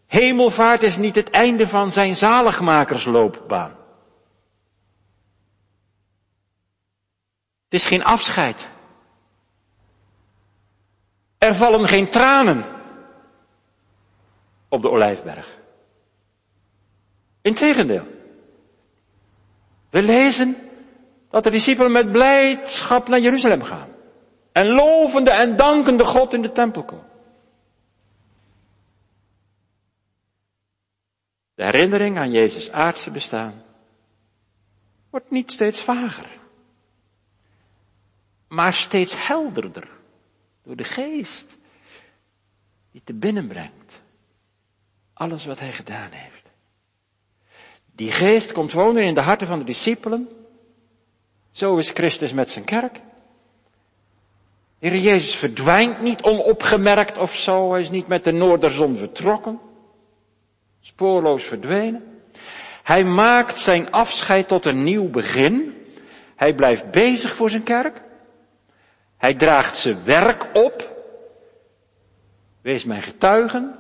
Hemelvaart 0.07 0.83
is 0.83 0.97
niet 0.97 1.15
het 1.15 1.31
einde 1.31 1.69
van 1.69 1.93
zijn 1.93 2.17
zaligmakersloopbaan. 2.17 3.77
Het 7.65 7.75
is 7.75 7.87
geen 7.87 8.05
afscheid. 8.05 8.69
Er 11.39 11.55
vallen 11.55 11.89
geen 11.89 12.09
tranen 12.09 12.65
op 14.69 14.83
de 14.83 14.91
olijfberg. 14.91 15.59
Integendeel. 17.43 18.07
We 19.91 20.03
lezen 20.03 20.57
dat 21.31 21.45
de 21.45 21.51
discipelen 21.51 21.93
met 21.93 22.13
blijdschap 22.13 23.09
naar 23.09 23.21
Jeruzalem 23.21 23.63
gaan. 23.63 23.89
En 24.53 24.67
lovende 24.67 25.31
en 25.31 25.57
dankende 25.57 26.05
God 26.05 26.33
in 26.33 26.43
de 26.43 26.53
tempel 26.53 26.83
komen. 26.85 27.06
De 31.57 31.65
herinnering 31.65 32.19
aan 32.19 32.31
Jezus 32.31 32.71
aardse 32.71 33.11
bestaan 33.11 33.63
wordt 35.11 35.31
niet 35.31 35.53
steeds 35.53 35.81
vager, 35.81 36.29
maar 38.49 38.75
steeds 38.75 39.27
helderder 39.27 39.89
door 40.63 40.77
de 40.77 40.85
geest 40.85 41.57
die 42.91 43.01
te 43.05 43.15
binnen 43.15 43.47
brengt 43.47 44.01
alles 45.17 45.45
wat 45.45 45.59
hij 45.59 45.73
gedaan 45.73 46.11
heeft. 46.11 46.43
Die 47.95 48.11
geest 48.11 48.53
komt 48.53 48.73
wonen 48.73 49.03
in 49.03 49.15
de 49.15 49.21
harten 49.21 49.47
van 49.47 49.59
de 49.59 49.65
discipelen. 49.65 50.29
Zo 51.53 51.77
is 51.77 51.91
Christus 51.91 52.33
met 52.33 52.51
zijn 52.51 52.65
kerk. 52.65 53.01
De 54.79 54.89
Heer 54.89 54.99
Jezus 54.99 55.37
verdwijnt 55.37 56.01
niet 56.01 56.23
onopgemerkt 56.23 57.19
of 57.19 57.37
zo. 57.37 57.73
Hij 57.73 57.81
is 57.81 57.91
niet 57.91 58.07
met 58.07 58.25
de 58.25 58.33
noorderzon 58.33 58.97
vertrokken. 58.97 59.61
Spoorloos 60.87 61.45
verdwenen. 61.45 62.21
Hij 62.83 63.05
maakt 63.05 63.59
zijn 63.59 63.91
afscheid 63.91 64.49
tot 64.49 64.65
een 64.65 64.83
nieuw 64.83 65.09
begin. 65.11 65.75
Hij 66.37 66.55
blijft 66.55 66.91
bezig 66.91 67.35
voor 67.35 67.51
zijn 67.51 67.63
kerk. 67.63 68.03
Hij 69.17 69.35
draagt 69.35 69.77
zijn 69.77 70.05
werk 70.05 70.49
op. 70.53 71.03
Wees 72.61 72.85
mijn 72.85 73.03
getuigen. 73.03 73.79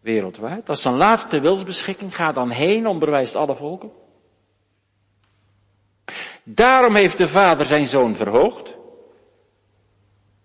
Wereldwijd. 0.00 0.66
Dat 0.66 0.76
is 0.76 0.82
zijn 0.82 0.96
laatste 0.96 1.40
wilsbeschikking. 1.40 2.16
Ga 2.16 2.32
dan 2.32 2.50
heen, 2.50 2.86
onderwijst 2.86 3.36
alle 3.36 3.54
volken. 3.54 3.90
Daarom 6.42 6.94
heeft 6.94 7.18
de 7.18 7.28
Vader 7.28 7.66
zijn 7.66 7.88
Zoon 7.88 8.16
verhoogd. 8.16 8.76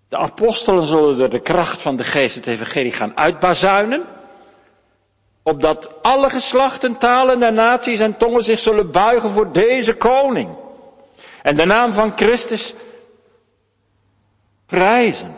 De 0.09 0.17
apostelen 0.17 0.85
zullen 0.85 1.17
door 1.17 1.29
de 1.29 1.41
kracht 1.41 1.81
van 1.81 1.95
de 1.95 2.03
geest 2.03 2.35
het 2.35 2.47
evangelie 2.47 2.91
gaan 2.91 3.17
uitbazuinen. 3.17 4.14
Opdat 5.47 6.01
alle 6.01 6.29
geslachten, 6.29 6.97
talen 6.97 7.43
en 7.43 7.53
naties 7.53 7.99
en 7.99 8.17
tongen 8.17 8.43
zich 8.43 8.59
zullen 8.59 8.91
buigen 8.91 9.31
voor 9.31 9.51
deze 9.51 9.95
koning. 9.95 10.55
En 11.41 11.55
de 11.55 11.65
naam 11.65 11.93
van 11.93 12.11
Christus 12.15 12.73
prijzen. 14.65 15.37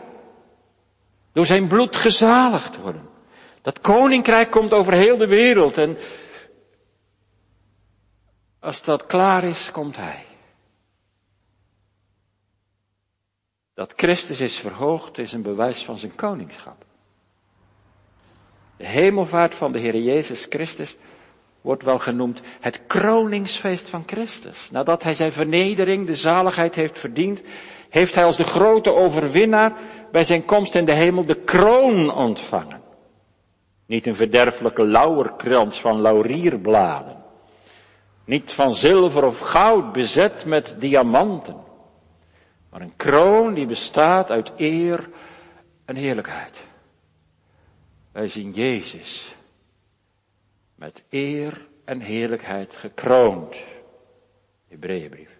Door 1.32 1.46
zijn 1.46 1.68
bloed 1.68 1.96
gezaligd 1.96 2.76
worden. 2.76 3.08
Dat 3.62 3.80
koninkrijk 3.80 4.50
komt 4.50 4.72
over 4.72 4.92
heel 4.92 5.16
de 5.16 5.26
wereld 5.26 5.78
en 5.78 5.98
als 8.60 8.82
dat 8.82 9.06
klaar 9.06 9.44
is, 9.44 9.70
komt 9.70 9.96
hij. 9.96 10.24
Dat 13.74 13.92
Christus 13.96 14.40
is 14.40 14.58
verhoogd 14.58 15.18
is 15.18 15.32
een 15.32 15.42
bewijs 15.42 15.84
van 15.84 15.98
zijn 15.98 16.14
koningschap. 16.14 16.77
De 18.78 18.86
hemelvaart 18.86 19.54
van 19.54 19.72
de 19.72 19.78
Heer 19.78 19.96
Jezus 19.96 20.46
Christus 20.48 20.96
wordt 21.60 21.82
wel 21.82 21.98
genoemd 21.98 22.42
het 22.60 22.82
kroningsfeest 22.86 23.88
van 23.88 24.02
Christus. 24.06 24.70
Nadat 24.70 25.02
hij 25.02 25.14
zijn 25.14 25.32
vernedering, 25.32 26.06
de 26.06 26.14
zaligheid 26.14 26.74
heeft 26.74 26.98
verdiend, 26.98 27.42
heeft 27.88 28.14
hij 28.14 28.24
als 28.24 28.36
de 28.36 28.44
grote 28.44 28.94
overwinnaar 28.94 29.72
bij 30.12 30.24
zijn 30.24 30.44
komst 30.44 30.74
in 30.74 30.84
de 30.84 30.92
hemel 30.92 31.26
de 31.26 31.34
kroon 31.44 32.14
ontvangen. 32.14 32.80
Niet 33.86 34.06
een 34.06 34.16
verderfelijke 34.16 34.84
lauwerkrans 34.84 35.80
van 35.80 36.00
laurierbladen. 36.00 37.16
Niet 38.24 38.52
van 38.52 38.74
zilver 38.74 39.24
of 39.24 39.38
goud 39.38 39.92
bezet 39.92 40.44
met 40.44 40.76
diamanten. 40.78 41.56
Maar 42.70 42.80
een 42.80 42.96
kroon 42.96 43.54
die 43.54 43.66
bestaat 43.66 44.30
uit 44.30 44.52
eer 44.56 45.08
en 45.84 45.96
heerlijkheid. 45.96 46.67
Wij 48.12 48.28
zien 48.28 48.52
Jezus 48.52 49.36
met 50.74 51.04
eer 51.10 51.68
en 51.84 52.00
heerlijkheid 52.00 52.76
gekroond. 52.76 53.56
Hebreeënbrief. 54.68 55.30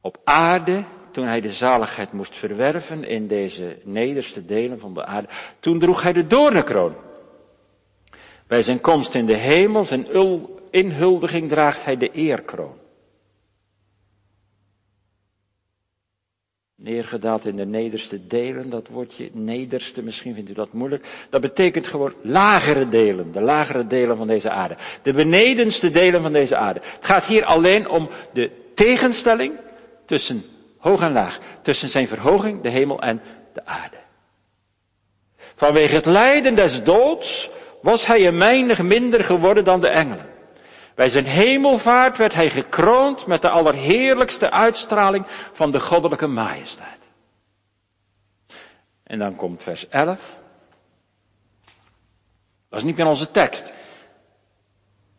Op 0.00 0.20
aarde, 0.24 0.84
toen 1.10 1.24
hij 1.24 1.40
de 1.40 1.52
zaligheid 1.52 2.12
moest 2.12 2.36
verwerven 2.36 3.04
in 3.04 3.26
deze 3.26 3.78
nederste 3.84 4.44
delen 4.44 4.78
van 4.78 4.94
de 4.94 5.04
aarde, 5.04 5.28
toen 5.60 5.78
droeg 5.78 6.02
hij 6.02 6.12
de 6.12 6.26
doornenkroon. 6.26 6.94
Bij 8.46 8.62
zijn 8.62 8.80
komst 8.80 9.14
in 9.14 9.26
de 9.26 9.36
hemel, 9.36 9.84
zijn 9.84 10.06
inhuldiging, 10.70 11.48
draagt 11.48 11.84
hij 11.84 11.96
de 11.96 12.10
eerkroon. 12.10 12.78
Neergedaald 16.86 17.46
in 17.46 17.56
de 17.56 17.66
nederste 17.66 18.26
delen, 18.26 18.70
dat 18.70 18.86
woordje 18.90 19.30
nederste, 19.32 20.02
misschien 20.02 20.34
vindt 20.34 20.50
u 20.50 20.52
dat 20.52 20.72
moeilijk. 20.72 21.06
Dat 21.30 21.40
betekent 21.40 21.88
gewoon 21.88 22.14
lagere 22.22 22.88
delen, 22.88 23.32
de 23.32 23.40
lagere 23.40 23.86
delen 23.86 24.16
van 24.16 24.26
deze 24.26 24.50
aarde. 24.50 24.76
De 25.02 25.12
benedenste 25.12 25.90
delen 25.90 26.22
van 26.22 26.32
deze 26.32 26.56
aarde. 26.56 26.80
Het 26.82 27.06
gaat 27.06 27.24
hier 27.24 27.44
alleen 27.44 27.88
om 27.88 28.08
de 28.32 28.50
tegenstelling 28.74 29.52
tussen 30.04 30.44
hoog 30.78 31.00
en 31.02 31.12
laag. 31.12 31.38
Tussen 31.62 31.88
zijn 31.88 32.08
verhoging, 32.08 32.62
de 32.62 32.70
hemel 32.70 33.00
en 33.00 33.22
de 33.52 33.66
aarde. 33.66 33.96
Vanwege 35.54 35.94
het 35.94 36.06
lijden 36.06 36.54
des 36.54 36.82
doods 36.82 37.50
was 37.82 38.06
hij 38.06 38.26
een 38.26 38.38
weinig 38.38 38.82
minder 38.82 39.24
geworden 39.24 39.64
dan 39.64 39.80
de 39.80 39.88
engelen. 39.88 40.35
Bij 40.96 41.08
zijn 41.08 41.24
hemelvaart 41.24 42.16
werd 42.16 42.34
hij 42.34 42.50
gekroond 42.50 43.26
met 43.26 43.42
de 43.42 43.50
allerheerlijkste 43.50 44.50
uitstraling 44.50 45.24
van 45.52 45.70
de 45.70 45.80
goddelijke 45.80 46.26
majesteit. 46.26 46.98
En 49.02 49.18
dan 49.18 49.36
komt 49.36 49.62
vers 49.62 49.88
11. 49.88 50.36
Dat 52.68 52.78
is 52.78 52.84
niet 52.84 52.96
meer 52.96 53.06
onze 53.06 53.30
tekst. 53.30 53.72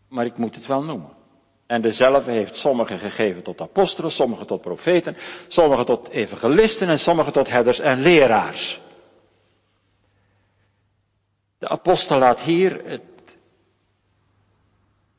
Maar 0.07 0.25
ik 0.25 0.37
moet 0.37 0.55
het 0.55 0.67
wel 0.67 0.83
noemen. 0.83 1.09
En 1.65 1.81
dezelfde 1.81 2.31
heeft 2.31 2.55
sommigen 2.55 2.97
gegeven 2.97 3.43
tot 3.43 3.61
apostelen, 3.61 4.11
sommigen 4.11 4.47
tot 4.47 4.61
profeten, 4.61 5.17
sommigen 5.47 5.85
tot 5.85 6.09
evangelisten 6.09 6.89
en 6.89 6.99
sommigen 6.99 7.33
tot 7.33 7.49
herders 7.49 7.79
en 7.79 8.01
leraars. 8.01 8.81
De 11.57 11.67
apostel 11.67 12.17
laat 12.17 12.41
hier 12.41 12.81
het, 12.85 13.01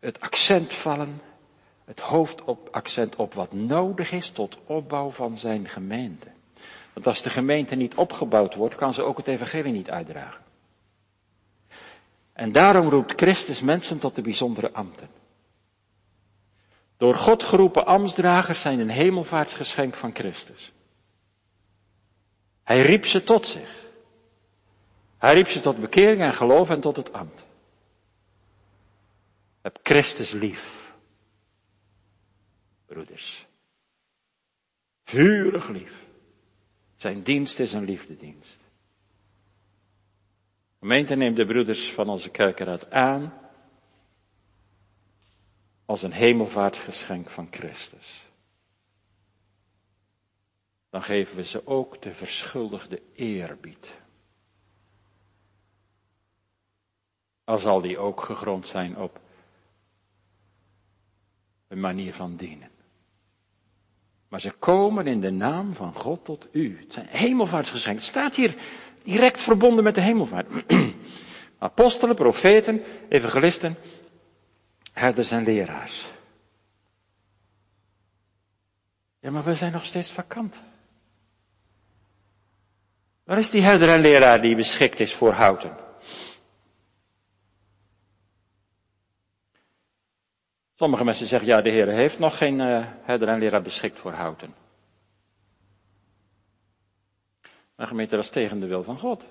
het 0.01 0.21
accent 0.21 0.75
vallen, 0.75 1.21
het 1.85 2.01
hoofdaccent 2.01 3.17
op 3.17 3.35
wat 3.35 3.53
nodig 3.53 4.13
is 4.13 4.31
tot 4.31 4.59
opbouw 4.67 5.11
van 5.11 5.39
zijn 5.39 5.69
gemeente. 5.69 6.27
Want 6.93 7.07
als 7.07 7.23
de 7.23 7.31
gemeente 7.31 7.75
niet 7.75 7.95
opgebouwd 7.95 8.55
wordt, 8.55 8.75
kan 8.75 8.95
ze 8.95 9.03
ook 9.03 9.17
het 9.17 9.27
evangelie 9.27 9.73
niet 9.73 9.91
uitdragen. 9.91 10.43
En 12.33 12.53
daarom 12.53 12.89
roept 12.89 13.21
Christus 13.21 13.61
mensen 13.61 13.99
tot 13.99 14.15
de 14.15 14.23
bijzondere 14.23 14.73
ambten. 14.73 15.09
Door 16.97 17.15
God 17.15 17.43
geroepen 17.43 17.87
ambtsdragers 17.87 18.61
zijn 18.61 18.81
een 18.81 18.89
hemelvaartsgeschenk 18.89 19.95
van 19.95 20.15
Christus. 20.15 20.73
Hij 22.65 22.83
riep 22.83 23.07
ze 23.07 23.25
tot 23.25 23.47
zich. 23.47 23.87
Hij 25.19 25.35
riep 25.35 25.49
ze 25.49 25.61
tot 25.61 25.81
bekering 25.81 26.21
en 26.21 26.35
geloof 26.35 26.71
en 26.71 26.81
tot 26.81 26.97
het 26.97 27.13
ambt. 27.13 27.47
Heb 29.69 29.79
Christus 29.83 30.33
lief. 30.33 30.93
Broeders. 32.87 33.47
Vurig 35.05 35.69
lief. 35.69 36.07
Zijn 36.97 37.23
dienst 37.23 37.59
is 37.59 37.73
een 37.73 37.85
liefdedienst. 37.85 38.57
De 40.69 40.77
gemeente 40.79 41.15
neemt 41.15 41.37
de 41.37 41.47
broeders 41.47 41.93
van 41.93 42.09
onze 42.09 42.31
kerkenraad 42.31 42.91
aan 42.91 43.33
als 45.85 46.03
een 46.03 46.13
hemelvaartgeschenk 46.13 47.31
van 47.31 47.49
Christus. 47.51 48.27
Dan 50.91 51.03
geven 51.03 51.37
we 51.37 51.45
ze 51.45 51.67
ook 51.67 52.03
de 52.03 52.15
verschuldigde 52.15 53.03
eerbied. 53.15 54.01
Al 57.45 57.59
zal 57.59 57.81
die 57.81 57.99
ook 57.99 58.21
gegrond 58.21 58.67
zijn 58.67 58.97
op 58.97 59.27
een 61.69 61.81
manier 61.81 62.15
van 62.15 62.37
dienen. 62.37 62.69
Maar 64.29 64.41
ze 64.41 64.51
komen 64.51 65.07
in 65.07 65.21
de 65.21 65.31
naam 65.31 65.75
van 65.75 65.95
God 65.95 66.25
tot 66.25 66.49
u. 66.53 66.79
Het 66.81 66.93
zijn 66.93 67.07
hemelvaartsgeschenken. 67.09 68.03
Het 68.03 68.11
staat 68.11 68.35
hier 68.35 68.55
direct 69.03 69.41
verbonden 69.41 69.85
met 69.85 69.95
de 69.95 70.01
hemelvaart. 70.01 70.49
Apostelen, 71.59 72.15
profeten, 72.15 72.83
evangelisten, 73.09 73.77
herders 74.93 75.31
en 75.31 75.45
leraars. 75.45 76.07
Ja, 79.21 79.31
maar 79.31 79.43
we 79.43 79.55
zijn 79.55 79.73
nog 79.73 79.85
steeds 79.85 80.11
vakant. 80.11 80.61
Waar 83.25 83.39
is 83.39 83.51
die 83.51 83.63
herder 83.63 83.89
en 83.89 84.01
leraar 84.01 84.41
die 84.41 84.57
beschikt 84.57 85.01
is 85.01 85.15
voor 85.15 85.33
houten? 85.33 85.88
Sommige 90.79 91.05
mensen 91.05 91.27
zeggen, 91.27 91.49
ja, 91.49 91.61
de 91.61 91.71
Heer 91.71 91.89
heeft 91.89 92.19
nog 92.19 92.37
geen 92.37 92.59
uh, 92.61 92.87
herder 93.03 93.29
en 93.29 93.39
leraar 93.39 93.63
beschikt 93.63 93.99
voor 93.99 94.13
houten. 94.13 94.55
Maar 97.75 97.87
gemeente, 97.87 98.15
dat 98.15 98.25
is 98.25 98.31
tegen 98.31 98.61
de 98.61 98.67
wil 98.67 98.83
van 98.83 98.99
God. 98.99 99.25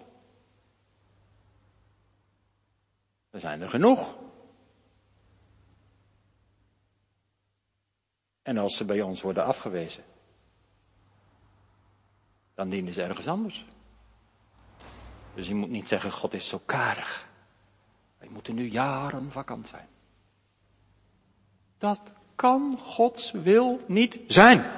Er 3.29 3.39
zijn 3.39 3.61
er 3.61 3.69
genoeg. 3.69 4.15
En 8.41 8.57
als 8.57 8.77
ze 8.77 8.85
bij 8.85 9.01
ons 9.01 9.21
worden 9.21 9.45
afgewezen, 9.45 10.03
dan 12.53 12.69
dienen 12.69 12.93
ze 12.93 13.03
ergens 13.03 13.27
anders. 13.27 13.65
Dus 15.33 15.47
je 15.47 15.55
moet 15.55 15.69
niet 15.69 15.87
zeggen, 15.87 16.11
God 16.11 16.33
is 16.33 16.47
zo 16.47 16.61
karig. 16.65 17.27
Wij 18.17 18.29
moeten 18.29 18.55
nu 18.55 18.69
jaren 18.69 19.31
vakant 19.31 19.67
zijn. 19.67 19.87
Dat 21.77 22.01
kan 22.35 22.79
Gods 22.79 23.31
wil 23.31 23.83
niet 23.87 24.19
zijn. 24.27 24.71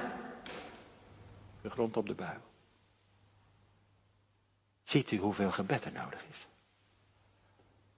Gegrond 1.62 1.96
op 1.96 2.06
de 2.06 2.14
Bijbel. 2.14 2.48
Ziet 4.82 5.10
u 5.10 5.16
hoeveel 5.16 5.50
gebed 5.50 5.84
er 5.84 5.92
nodig 5.92 6.24
is? 6.30 6.46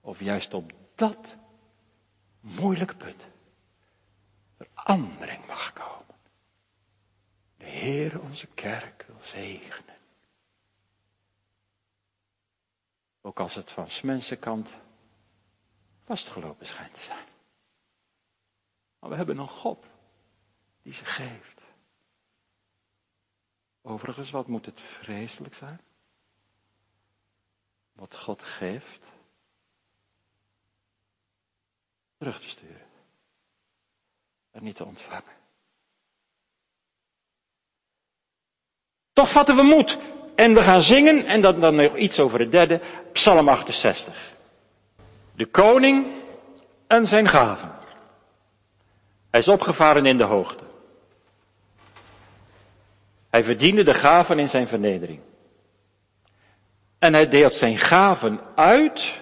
Of 0.01 0.19
juist 0.19 0.53
op 0.53 0.71
dat 0.95 1.35
moeilijke 2.39 2.95
punt 2.95 3.23
verandering 4.57 5.45
mag 5.45 5.73
komen. 5.73 6.15
De 7.57 7.65
Heer 7.65 8.21
onze 8.21 8.47
kerk 8.47 9.05
wil 9.07 9.19
zegenen. 9.21 9.95
Ook 13.21 13.39
als 13.39 13.55
het 13.55 13.71
van 13.71 13.87
mensenkant 14.03 14.69
vastgelopen 16.05 16.67
schijnt 16.67 16.93
te 16.93 16.99
zijn. 16.99 17.32
Maar 19.03 19.11
we 19.11 19.17
hebben 19.17 19.37
een 19.37 19.49
God 19.49 19.85
die 20.81 20.93
ze 20.93 21.05
geeft. 21.05 21.61
Overigens, 23.81 24.31
wat 24.31 24.47
moet 24.47 24.65
het 24.65 24.81
vreselijk 24.81 25.53
zijn? 25.53 25.81
Wat 27.93 28.15
God 28.15 28.43
geeft, 28.43 29.01
terug 32.17 32.39
te 32.39 32.49
sturen. 32.49 32.87
En 34.51 34.63
niet 34.63 34.75
te 34.75 34.85
ontvangen. 34.85 35.33
Toch 39.13 39.29
vatten 39.29 39.55
we 39.55 39.63
moed. 39.63 39.97
En 40.35 40.53
we 40.53 40.63
gaan 40.63 40.81
zingen, 40.81 41.25
en 41.25 41.41
dan, 41.41 41.59
dan 41.59 41.75
nog 41.75 41.95
iets 41.95 42.19
over 42.19 42.39
het 42.39 42.51
derde, 42.51 42.81
Psalm 43.11 43.49
68. 43.49 44.33
De 45.35 45.45
koning 45.45 46.05
en 46.87 47.07
zijn 47.07 47.27
gaven. 47.27 47.81
Hij 49.33 49.41
is 49.41 49.47
opgevaren 49.47 50.05
in 50.05 50.17
de 50.17 50.23
hoogte. 50.23 50.63
Hij 53.29 53.43
verdiende 53.43 53.83
de 53.83 53.93
gaven 53.93 54.39
in 54.39 54.49
zijn 54.49 54.67
vernedering. 54.67 55.21
En 56.99 57.13
hij 57.13 57.27
deelt 57.27 57.53
zijn 57.53 57.77
gaven 57.77 58.39
uit 58.55 59.21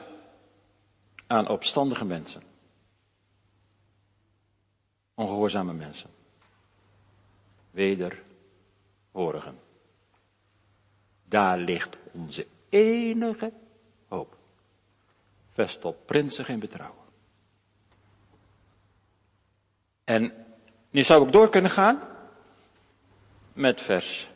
aan 1.28 1.48
opstandige 1.48 2.06
mensen. 2.06 2.44
Ongehoorzame 5.14 5.74
mensen. 5.74 6.10
Wederhorigen. 7.70 9.60
Daar 11.24 11.58
ligt 11.58 11.98
onze 12.12 12.48
enige 12.70 13.54
hoop. 14.08 14.38
Vest 15.54 15.86
op 15.86 16.06
prinsig 16.06 16.50
in 16.50 16.60
betrouwen. 16.60 17.01
En 20.12 20.34
nu 20.90 21.04
zou 21.04 21.26
ik 21.26 21.32
door 21.32 21.50
kunnen 21.50 21.72
gaan 21.72 22.00
met 23.54 23.82
vers 23.82 24.30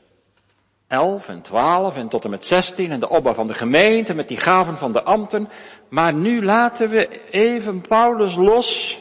11 0.87 1.29
en 1.29 1.41
12 1.41 1.95
en 1.95 2.07
tot 2.07 2.23
en 2.23 2.29
met 2.29 2.45
16 2.45 2.91
en 2.91 2.99
de 2.99 3.09
opbouw 3.09 3.33
van 3.33 3.47
de 3.47 3.53
gemeente 3.53 4.13
met 4.13 4.27
die 4.27 4.37
gaven 4.37 4.77
van 4.77 4.91
de 4.91 5.03
ambten. 5.03 5.49
Maar 5.89 6.13
nu 6.13 6.43
laten 6.43 6.89
we 6.89 7.29
even 7.31 7.81
Paulus 7.81 8.35
los 8.35 8.99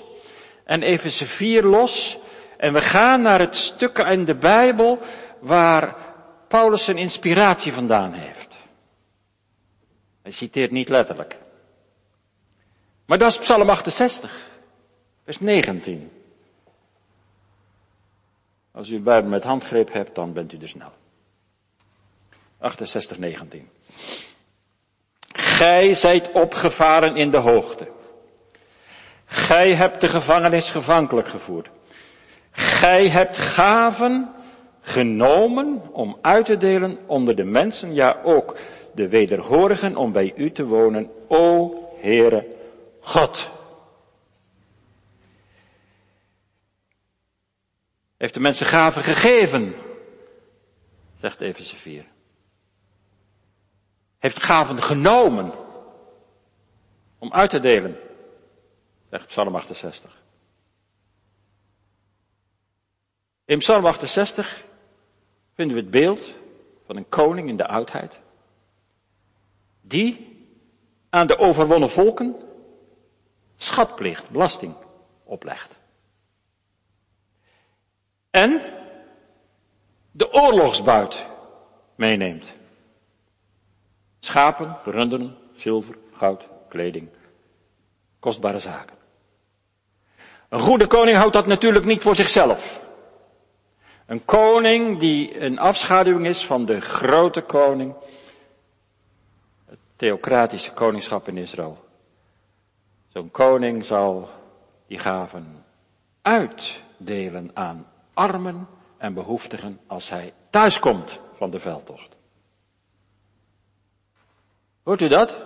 en 0.64 0.82
even 0.82 1.10
vier 1.26 1.62
los. 1.62 2.18
En 2.56 2.72
we 2.72 2.80
gaan 2.80 3.20
naar 3.20 3.40
het 3.40 3.56
stuk 3.56 3.98
in 3.98 4.24
de 4.24 4.34
Bijbel 4.34 4.98
waar 5.40 5.96
Paulus 6.48 6.84
zijn 6.84 6.96
inspiratie 6.96 7.72
vandaan 7.72 8.12
heeft. 8.12 8.54
Hij 10.22 10.32
citeert 10.32 10.70
niet 10.70 10.88
letterlijk. 10.88 11.38
Maar 13.06 13.18
dat 13.18 13.30
is 13.30 13.38
Psalm 13.38 13.70
68, 13.70 14.48
vers 15.24 15.40
19. 15.40 16.10
Als 18.74 18.88
u 18.88 19.00
Bijbel 19.00 19.30
met 19.30 19.44
handgreep 19.44 19.92
hebt, 19.92 20.14
dan 20.14 20.32
bent 20.32 20.52
u 20.52 20.58
er 20.60 20.68
snel. 20.68 20.92
68, 22.58 23.18
19. 23.18 23.68
Gij 25.36 25.94
zijt 25.94 26.32
opgevaren 26.32 27.16
in 27.16 27.30
de 27.30 27.36
hoogte. 27.36 27.86
Gij 29.24 29.72
hebt 29.72 30.00
de 30.00 30.08
gevangenis 30.08 30.70
gevankelijk 30.70 31.28
gevoerd. 31.28 31.68
Gij 32.50 33.08
hebt 33.08 33.38
gaven 33.38 34.30
genomen 34.80 35.82
om 35.92 36.18
uit 36.20 36.46
te 36.46 36.56
delen 36.56 36.98
onder 37.06 37.36
de 37.36 37.44
mensen, 37.44 37.94
ja 37.94 38.20
ook 38.22 38.56
de 38.94 39.08
wederhorigen 39.08 39.96
om 39.96 40.12
bij 40.12 40.32
u 40.36 40.52
te 40.52 40.66
wonen, 40.66 41.10
o 41.28 41.74
Heere 42.00 42.46
God. 43.00 43.50
Heeft 48.24 48.36
de 48.36 48.42
mensen 48.42 48.66
gaven 48.66 49.02
gegeven, 49.02 49.74
zegt 51.20 51.40
Efeze 51.40 51.76
4. 51.76 52.04
Heeft 54.18 54.42
gaven 54.42 54.82
genomen 54.82 55.52
om 57.18 57.32
uit 57.32 57.50
te 57.50 57.60
delen, 57.60 57.98
zegt 59.10 59.26
Psalm 59.26 59.54
68. 59.54 60.22
In 63.44 63.58
Psalm 63.58 63.86
68 63.86 64.64
vinden 65.54 65.76
we 65.76 65.82
het 65.82 65.90
beeld 65.90 66.34
van 66.86 66.96
een 66.96 67.08
koning 67.08 67.48
in 67.48 67.56
de 67.56 67.66
oudheid, 67.66 68.20
die 69.80 70.38
aan 71.10 71.26
de 71.26 71.38
overwonnen 71.38 71.90
volken 71.90 72.34
schatplicht, 73.56 74.30
belasting 74.30 74.74
oplegt. 75.24 75.82
En 78.34 78.60
de 80.10 80.32
oorlogsbuit 80.32 81.26
meeneemt. 81.94 82.52
Schapen, 84.20 84.78
runderen, 84.84 85.36
zilver, 85.52 85.96
goud, 86.12 86.48
kleding, 86.68 87.08
kostbare 88.18 88.58
zaken. 88.58 88.96
Een 90.48 90.60
goede 90.60 90.86
koning 90.86 91.16
houdt 91.16 91.32
dat 91.32 91.46
natuurlijk 91.46 91.84
niet 91.84 92.02
voor 92.02 92.16
zichzelf. 92.16 92.80
Een 94.06 94.24
koning 94.24 94.98
die 94.98 95.40
een 95.40 95.58
afschaduwing 95.58 96.26
is 96.26 96.46
van 96.46 96.64
de 96.64 96.80
grote 96.80 97.40
koning, 97.40 97.94
het 99.66 99.78
theocratische 99.96 100.72
koningschap 100.72 101.28
in 101.28 101.36
Israël. 101.36 101.84
Zo'n 103.08 103.30
koning 103.30 103.84
zal 103.84 104.28
die 104.86 104.98
gaven 104.98 105.64
uitdelen 106.22 107.50
aan 107.54 107.86
armen 108.14 108.66
en 108.98 109.14
behoeftigen 109.14 109.80
als 109.86 110.10
hij 110.10 110.32
thuiskomt 110.50 111.20
van 111.36 111.50
de 111.50 111.58
veldtocht. 111.58 112.16
Hoort 114.82 115.00
u 115.00 115.08
dat? 115.08 115.44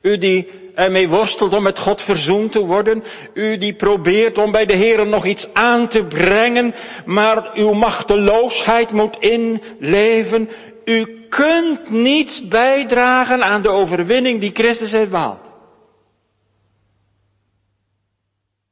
U 0.00 0.18
die 0.18 0.48
ermee 0.74 1.08
worstelt 1.08 1.52
om 1.52 1.62
met 1.62 1.78
God 1.78 2.02
verzoend 2.02 2.52
te 2.52 2.64
worden. 2.64 3.04
U 3.34 3.58
die 3.58 3.74
probeert 3.74 4.38
om 4.38 4.52
bij 4.52 4.66
de 4.66 4.74
Heer 4.74 5.06
nog 5.06 5.24
iets 5.24 5.54
aan 5.54 5.88
te 5.88 6.04
brengen, 6.04 6.74
maar 7.04 7.50
uw 7.54 7.72
machteloosheid 7.72 8.90
moet 8.90 9.18
inleven. 9.18 10.50
U 10.84 11.26
kunt 11.28 11.90
niets 11.90 12.48
bijdragen 12.48 13.44
aan 13.44 13.62
de 13.62 13.68
overwinning 13.68 14.40
die 14.40 14.50
Christus 14.54 14.92
heeft 14.92 15.10
behaald. 15.10 15.46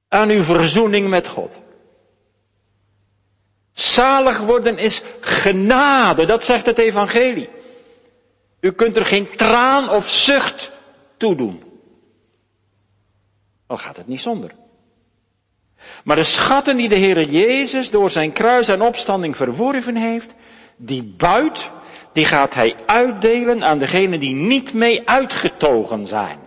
Aan 0.09 0.29
uw 0.29 0.43
verzoening 0.43 1.09
met 1.09 1.29
God. 1.29 1.63
Zalig 3.75 4.39
worden 4.39 4.79
is 4.79 5.03
genade, 5.21 6.27
dat 6.27 6.45
zegt 6.45 6.67
het 6.67 6.79
evangelie. 6.79 7.49
U 8.61 8.73
kunt 8.73 8.97
er 8.97 9.05
geen 9.05 9.37
traan 9.37 9.91
of 9.91 10.11
zucht 10.11 10.73
toedoen. 11.17 11.63
Al 13.67 13.77
gaat 13.77 13.97
het 13.97 14.07
niet 14.07 14.21
zonder. 14.21 14.51
Maar 16.05 16.17
de 16.17 16.25
schatten 16.25 16.77
die 16.77 16.89
de 16.89 16.99
Heere 16.99 17.31
Jezus 17.31 17.91
door 17.91 18.11
zijn 18.11 18.33
kruis 18.33 18.69
en 18.69 18.83
opstanding 18.83 19.37
verworven 19.37 19.97
heeft, 19.97 20.35
die 20.77 21.03
buit, 21.03 21.71
die 22.13 22.25
gaat 22.25 22.55
hij 22.55 22.77
uitdelen 22.87 23.65
aan 23.65 23.79
degenen 23.79 24.21
die 24.21 24.35
niet 24.35 24.75
mee 24.75 25.09
uitgetogen 25.09 26.07
zijn. 26.07 26.39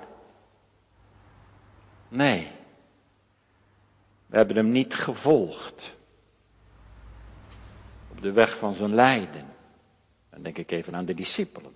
Nee, 2.09 2.47
we 4.27 4.37
hebben 4.37 4.55
hem 4.55 4.71
niet 4.71 4.93
gevolgd 4.93 5.96
de 8.21 8.31
weg 8.31 8.57
van 8.57 8.75
zijn 8.75 8.93
lijden. 8.93 9.45
Dan 10.29 10.41
denk 10.41 10.57
ik 10.57 10.71
even 10.71 10.95
aan 10.95 11.05
de 11.05 11.13
discipelen. 11.13 11.75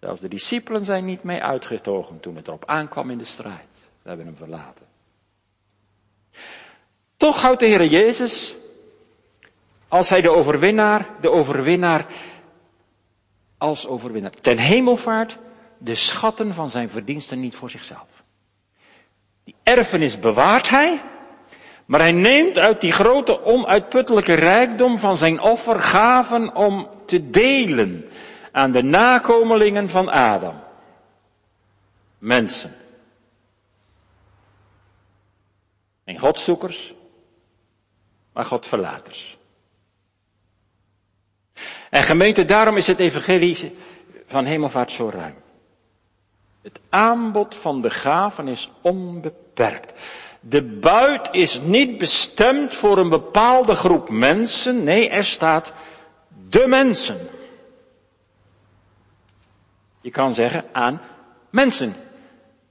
Zelfs 0.00 0.20
de 0.20 0.28
discipelen 0.28 0.84
zijn 0.84 1.04
niet 1.04 1.22
mee 1.22 1.42
uitgetogen 1.42 2.20
toen 2.20 2.36
het 2.36 2.46
erop 2.46 2.64
aankwam 2.64 3.10
in 3.10 3.18
de 3.18 3.24
strijd. 3.24 3.68
Ze 4.02 4.08
hebben 4.08 4.26
hem 4.26 4.36
verlaten. 4.36 4.86
Toch 7.16 7.40
houdt 7.40 7.60
de 7.60 7.66
Heer 7.66 7.84
Jezus, 7.84 8.54
als 9.88 10.08
hij 10.08 10.20
de 10.20 10.30
overwinnaar, 10.30 11.08
de 11.20 11.30
overwinnaar, 11.30 12.06
als 13.58 13.86
overwinnaar, 13.86 14.30
ten 14.30 14.58
hemelvaart, 14.58 15.38
de 15.78 15.94
schatten 15.94 16.54
van 16.54 16.70
zijn 16.70 16.88
verdiensten 16.88 17.40
niet 17.40 17.54
voor 17.54 17.70
zichzelf. 17.70 18.08
Die 19.44 19.54
erfenis 19.62 20.20
bewaart 20.20 20.68
hij, 20.68 21.02
maar 21.86 22.00
hij 22.00 22.12
neemt 22.12 22.58
uit 22.58 22.80
die 22.80 22.92
grote 22.92 23.44
onuitputtelijke 23.44 24.32
rijkdom 24.32 24.98
van 24.98 25.16
zijn 25.16 25.40
offer 25.40 25.80
gaven 25.80 26.54
om 26.54 26.88
te 27.06 27.30
delen 27.30 28.08
aan 28.52 28.72
de 28.72 28.82
nakomelingen 28.82 29.88
van 29.88 30.08
Adam. 30.08 30.62
Mensen. 32.18 32.76
En 36.04 36.18
Godzoekers, 36.18 36.94
maar 38.32 38.44
Godverlaters. 38.44 39.38
En 41.90 42.04
gemeente, 42.04 42.44
daarom 42.44 42.76
is 42.76 42.86
het 42.86 42.98
evangelie 42.98 43.76
van 44.26 44.44
hemelvaart 44.44 44.92
zo 44.92 45.08
ruim. 45.08 45.34
Het 46.62 46.80
aanbod 46.88 47.54
van 47.54 47.80
de 47.80 47.90
gaven 47.90 48.48
is 48.48 48.70
onbeperkt. 48.80 49.92
De 50.46 50.62
buit 50.62 51.28
is 51.32 51.60
niet 51.60 51.98
bestemd 51.98 52.74
voor 52.74 52.98
een 52.98 53.08
bepaalde 53.08 53.74
groep 53.74 54.08
mensen. 54.08 54.84
Nee, 54.84 55.08
er 55.08 55.24
staat 55.24 55.72
de 56.48 56.66
mensen. 56.66 57.28
Je 60.00 60.10
kan 60.10 60.34
zeggen 60.34 60.64
aan 60.72 61.00
mensen. 61.50 61.94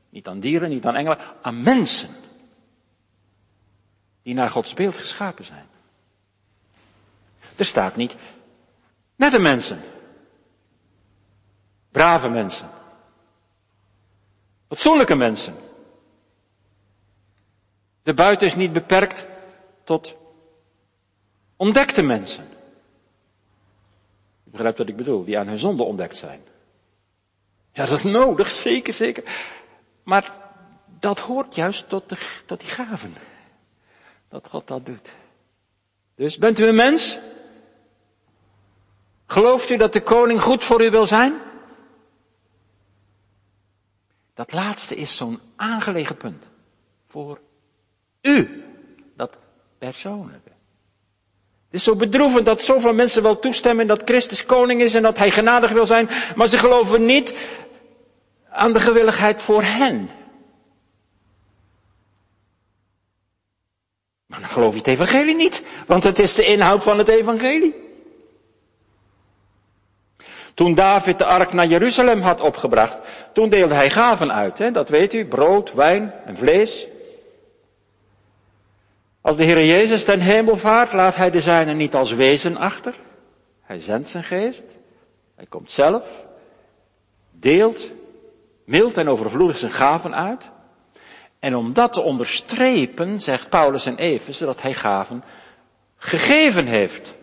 Niet 0.10 0.28
aan 0.28 0.40
dieren, 0.40 0.70
niet 0.70 0.86
aan 0.86 0.96
engelen, 0.96 1.18
aan 1.42 1.62
mensen. 1.62 2.10
Die 4.22 4.34
naar 4.34 4.50
Gods 4.50 4.74
beeld 4.74 4.98
geschapen 4.98 5.46
zijn. 5.46 5.66
Er 7.56 7.66
staat 7.66 7.96
niet 7.96 8.16
nette 9.16 9.40
mensen. 9.40 9.82
Brave 11.92 12.30
mensen. 12.30 12.70
Fatsoenlijke 14.68 15.16
mensen. 15.16 15.62
De 18.04 18.14
buiten 18.14 18.47
is 18.47 18.56
niet 18.56 18.74
beperkt 18.74 19.28
tot 19.84 20.16
ontdekte 21.56 22.01
mensen. 22.01 22.47
Je 24.43 24.51
begrijpt 24.51 24.78
wat 24.78 24.88
ik 24.88 24.95
bedoel, 24.95 25.24
die 25.24 25.39
aan 25.39 25.47
hun 25.47 25.58
zonde 25.58 25.84
ontdekt 25.84 26.18
zijn. 26.18 26.41
Ja, 27.72 27.86
dat 27.86 27.97
is 27.97 28.04
nodig, 28.04 28.51
zeker, 28.51 28.93
zeker. 28.93 29.24
Maar 30.04 30.34
dat 30.99 31.20
hoort 31.20 31.56
juist 31.56 31.89
tot, 31.89 32.10
de, 32.10 32.18
tot 32.45 32.60
die 32.60 32.70
gaven. 32.70 33.14
Dat 34.30 34.47
God 34.49 34.68
dat 34.68 34.86
doet. 34.86 35.14
Dus 36.16 36.38
bent 36.38 36.60
u 36.60 36.68
een 36.68 36.76
mens? 36.76 37.18
Gelooft 39.26 39.70
u 39.70 39.78
dat 39.78 39.93
de 39.93 40.01
koning 40.01 40.41
goed 40.41 40.64
voor 40.64 40.84
u 40.84 40.89
wil 40.89 41.08
zijn? 41.08 41.34
Dat 44.34 44.51
laatste 44.51 44.95
is 44.95 45.16
zo'n 45.16 45.39
aangelegen 45.56 46.18
punt. 46.18 46.49
Voor 47.08 47.39
u. 48.24 48.64
Dat 49.16 49.38
persoonlijke. 49.78 50.52
Het 51.66 51.82
is 51.82 51.84
zo 51.84 51.96
bedroevend 51.96 52.46
dat 52.46 52.62
zoveel 52.62 52.94
mensen 52.94 53.24
wel 53.24 53.40
toestemmen 53.40 53.88
dat 53.88 54.02
Christus 54.06 54.46
koning 54.46 54.82
is 54.82 54.96
en 54.96 55.02
dat 55.02 55.18
hij 55.18 55.32
genadig 55.32 55.72
wil 55.72 55.86
zijn, 55.86 56.10
maar 56.36 56.48
ze 56.48 56.58
geloven 56.58 57.06
niet 57.06 57.36
aan 58.50 58.74
de 58.74 58.80
gewilligheid 58.80 59.42
voor 59.42 59.64
hen. 59.64 60.10
Maar 64.26 64.40
dan 64.40 64.50
geloof 64.50 64.72
je 64.72 64.78
het 64.78 64.88
evangelie 64.88 65.36
niet, 65.36 65.64
want 65.88 66.04
het 66.04 66.20
is 66.20 66.36
de 66.36 66.46
inhoud 66.46 66.84
van 66.84 66.98
het 66.98 67.08
evangelie. 67.08 67.76
Toen 70.54 70.74
David 70.74 71.18
de 71.18 71.26
ark 71.26 71.54
naar 71.54 71.68
Jeruzalem 71.68 72.22
had 72.22 72.42
opgebracht, 72.42 72.98
toen 73.34 73.50
deelde 73.50 73.74
hij 73.74 73.90
gaven 73.90 74.34
uit. 74.34 74.58
Hè? 74.58 74.72
Dat 74.72 74.90
weet 74.90 75.14
u, 75.14 75.28
brood, 75.28 75.74
wijn 75.74 76.14
en 76.26 76.38
vlees. 76.38 76.88
Als 79.24 79.36
de 79.36 79.44
Heer 79.44 79.66
Jezus 79.66 80.04
ten 80.04 80.20
hemel 80.20 80.58
vaart, 80.58 80.94
laat 80.94 81.16
hij 81.16 81.32
de 81.32 81.42
zijnen 81.42 81.78
niet 81.78 81.96
als 81.96 82.12
wezen 82.12 82.58
achter. 82.58 82.94
Hij 83.62 83.82
zendt 83.82 84.10
zijn 84.10 84.24
geest. 84.24 84.64
Hij 85.36 85.46
komt 85.46 85.72
zelf. 85.72 86.26
Deelt 87.32 87.92
mild 88.66 88.98
en 88.98 89.10
overvloedig 89.10 89.58
zijn 89.58 89.72
gaven 89.72 90.16
uit. 90.16 90.52
En 91.40 91.56
om 91.56 91.74
dat 91.74 91.94
te 91.94 92.02
onderstrepen, 92.02 93.20
zegt 93.20 93.50
Paulus 93.50 93.86
en 93.86 93.98
Efeze, 93.98 94.46
dat 94.46 94.62
hij 94.62 94.74
gaven 94.74 95.24
gegeven 95.98 96.66
heeft. 96.66 97.16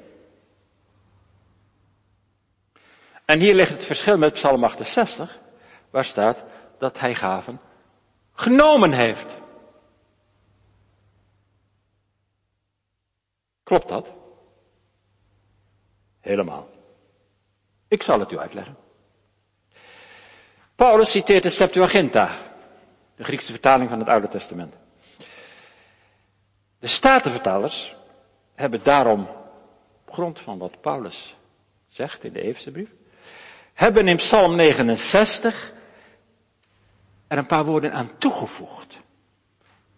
En 3.24 3.40
hier 3.40 3.54
ligt 3.54 3.72
het 3.72 3.84
verschil 3.84 4.18
met 4.18 4.32
Psalm 4.32 4.64
68, 4.64 5.38
waar 5.90 6.04
staat 6.04 6.44
dat 6.78 7.00
hij 7.00 7.14
gaven 7.14 7.60
genomen 8.34 8.92
heeft. 8.92 9.39
Klopt 13.70 13.88
dat? 13.88 14.12
Helemaal. 16.20 16.68
Ik 17.88 18.02
zal 18.02 18.20
het 18.20 18.32
u 18.32 18.38
uitleggen. 18.38 18.76
Paulus 20.74 21.10
citeert 21.10 21.42
de 21.42 21.50
Septuaginta, 21.50 22.36
de 23.14 23.24
Griekse 23.24 23.50
vertaling 23.50 23.90
van 23.90 23.98
het 23.98 24.08
Oude 24.08 24.28
Testament. 24.28 24.74
De 26.78 26.86
Statenvertalers 26.86 27.96
hebben 28.54 28.80
daarom, 28.82 29.28
op 30.06 30.12
grond 30.12 30.40
van 30.40 30.58
wat 30.58 30.80
Paulus 30.80 31.36
zegt 31.88 32.24
in 32.24 32.32
de 32.32 32.70
brief, 32.72 32.90
hebben 33.74 34.08
in 34.08 34.16
Psalm 34.16 34.54
69 34.56 35.72
er 37.26 37.38
een 37.38 37.46
paar 37.46 37.64
woorden 37.64 37.92
aan 37.92 38.18
toegevoegd. 38.18 38.99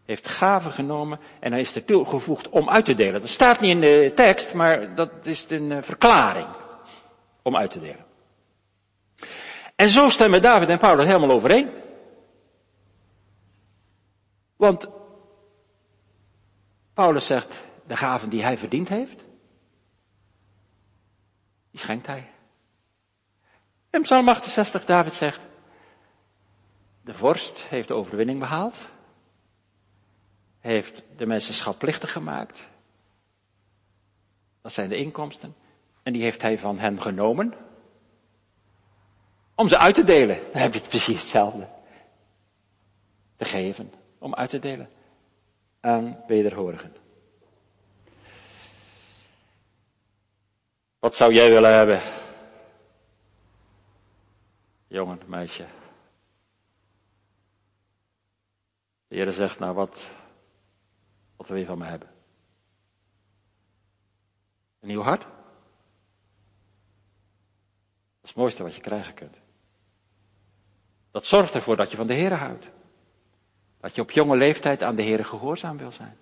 Heeft 0.05 0.29
gaven 0.29 0.73
genomen 0.73 1.21
en 1.41 1.53
hij 1.53 1.61
is 1.61 1.75
er 1.75 1.85
toegevoegd 1.85 2.49
om 2.49 2.71
uit 2.71 2.85
te 2.85 2.95
delen. 2.95 3.21
Dat 3.21 3.31
staat 3.31 3.61
niet 3.61 3.71
in 3.71 3.81
de 3.81 4.13
tekst, 4.15 4.55
maar 4.55 4.95
dat 4.95 5.11
is 5.27 5.51
een 5.51 5.73
eh, 5.73 5.83
verklaring 5.83 6.49
om 7.43 7.57
uit 7.57 7.71
te 7.71 7.81
delen. 7.81 8.05
En 9.77 9.89
zo 9.89 10.09
stemmen 10.09 10.43
David 10.43 10.69
en 10.69 10.79
Paulus 10.79 11.07
helemaal 11.07 11.31
overeen. 11.31 11.71
Want 14.57 14.89
Paulus 16.95 17.27
zegt, 17.27 17.67
de 17.87 17.97
gaven 17.97 18.29
die 18.29 18.43
hij 18.43 18.59
verdiend 18.59 18.89
heeft, 18.89 19.17
die 21.71 21.81
schenkt 21.81 22.07
hij. 22.07 22.31
In 23.91 24.03
Psalm 24.03 24.29
68, 24.29 24.85
David 24.85 25.15
zegt, 25.15 25.41
de 27.05 27.15
vorst 27.15 27.59
heeft 27.59 27.89
de 27.89 27.95
overwinning 27.95 28.39
behaald, 28.39 28.89
heeft 30.63 31.03
de 31.17 31.27
mensen 31.27 31.55
schatplichtig 31.55 32.13
gemaakt, 32.13 32.69
dat 34.61 34.73
zijn 34.73 34.89
de 34.89 34.97
inkomsten, 34.97 35.55
en 36.03 36.13
die 36.13 36.23
heeft 36.23 36.43
hij 36.43 36.59
van 36.59 36.79
hen 36.79 37.03
genomen, 37.03 37.55
om 39.55 39.69
ze 39.69 39.79
uit 39.79 39.95
te 39.95 40.05
delen. 40.05 40.39
Dan 40.53 40.63
heb 40.63 40.73
je 40.73 40.79
het 40.79 40.89
precies 40.89 41.19
hetzelfde. 41.19 41.69
Te 43.37 43.45
geven, 43.45 43.93
om 44.19 44.35
uit 44.35 44.51
te 44.51 44.59
delen 44.59 44.91
aan 45.81 46.25
wederhorigen. 46.27 46.97
Wat 50.99 51.17
zou 51.17 51.33
jij 51.33 51.51
willen 51.51 51.75
hebben? 51.75 52.01
Jongen, 54.87 55.21
meisje. 55.27 55.67
De 59.09 59.33
zegt, 59.33 59.59
nou 59.59 59.75
wat, 59.75 60.11
wat 61.43 61.51
wil 61.51 61.61
je 61.61 61.67
van 61.67 61.79
me 61.79 61.85
hebben? 61.85 62.09
Een 64.81 64.89
nieuw 64.89 65.03
hart? 65.03 65.21
Dat 65.21 65.31
is 68.23 68.29
het 68.29 68.39
mooiste 68.39 68.63
wat 68.63 68.75
je 68.75 68.81
krijgen 68.81 69.15
kunt. 69.15 69.37
Dat 71.11 71.27
zorgt 71.27 71.55
ervoor 71.55 71.77
dat 71.77 71.91
je 71.91 71.97
van 71.97 72.07
de 72.07 72.15
Heer 72.15 72.33
houdt. 72.33 72.67
Dat 73.81 73.95
je 73.95 74.01
op 74.01 74.11
jonge 74.11 74.37
leeftijd 74.37 74.83
aan 74.83 74.95
de 74.95 75.03
Heer 75.03 75.25
gehoorzaam 75.25 75.79
wil 75.79 75.93
zijn. 75.93 76.17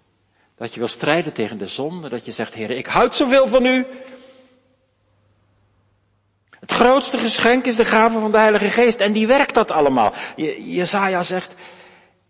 Dat 0.55 0.73
je 0.73 0.79
wil 0.79 0.89
strijden 0.89 1.33
tegen 1.33 1.59
de 1.59 1.67
zonde. 1.67 2.09
Dat 2.09 2.25
je 2.25 2.33
zegt, 2.33 2.55
Heer, 2.55 2.71
ik 2.71 2.87
houd 2.87 3.15
zoveel 3.15 3.49
van 3.49 3.67
u. 3.67 3.87
Het 6.51 6.73
grootste 6.73 7.19
geschenk 7.19 7.67
is 7.67 7.77
de 7.77 7.85
gave 7.85 8.19
van 8.19 8.31
de 8.31 8.39
Heilige 8.39 8.71
Geest. 8.71 9.01
En 9.01 9.13
die 9.13 9.27
werkt 9.27 9.55
dat 9.55 9.71
allemaal. 9.71 10.13
Jezaja 10.37 11.23
zegt, 11.23 11.55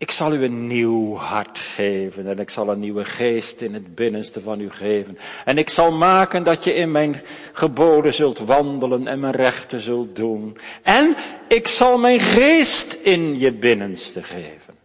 ik 0.01 0.11
zal 0.11 0.33
u 0.33 0.43
een 0.43 0.67
nieuw 0.67 1.15
hart 1.15 1.59
geven 1.59 2.27
en 2.27 2.39
ik 2.39 2.49
zal 2.49 2.69
een 2.69 2.79
nieuwe 2.79 3.05
geest 3.05 3.61
in 3.61 3.73
het 3.73 3.95
binnenste 3.95 4.41
van 4.41 4.59
u 4.59 4.69
geven. 4.69 5.17
En 5.45 5.57
ik 5.57 5.69
zal 5.69 5.91
maken 5.91 6.43
dat 6.43 6.63
je 6.63 6.73
in 6.73 6.91
mijn 6.91 7.21
geboden 7.53 8.13
zult 8.13 8.39
wandelen 8.39 9.07
en 9.07 9.19
mijn 9.19 9.33
rechten 9.33 9.79
zult 9.79 10.15
doen. 10.15 10.57
En 10.83 11.15
ik 11.47 11.67
zal 11.67 11.97
mijn 11.97 12.19
geest 12.19 12.93
in 12.93 13.39
je 13.39 13.53
binnenste 13.53 14.23
geven. 14.23 14.75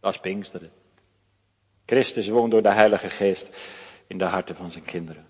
Dat 0.00 0.12
is 0.12 0.20
Pinksteren. 0.20 0.70
Christus 1.86 2.28
woont 2.28 2.50
door 2.50 2.62
de 2.62 2.72
Heilige 2.72 3.10
Geest 3.10 3.50
in 4.06 4.18
de 4.18 4.24
harten 4.24 4.56
van 4.56 4.70
zijn 4.70 4.84
kinderen. 4.84 5.26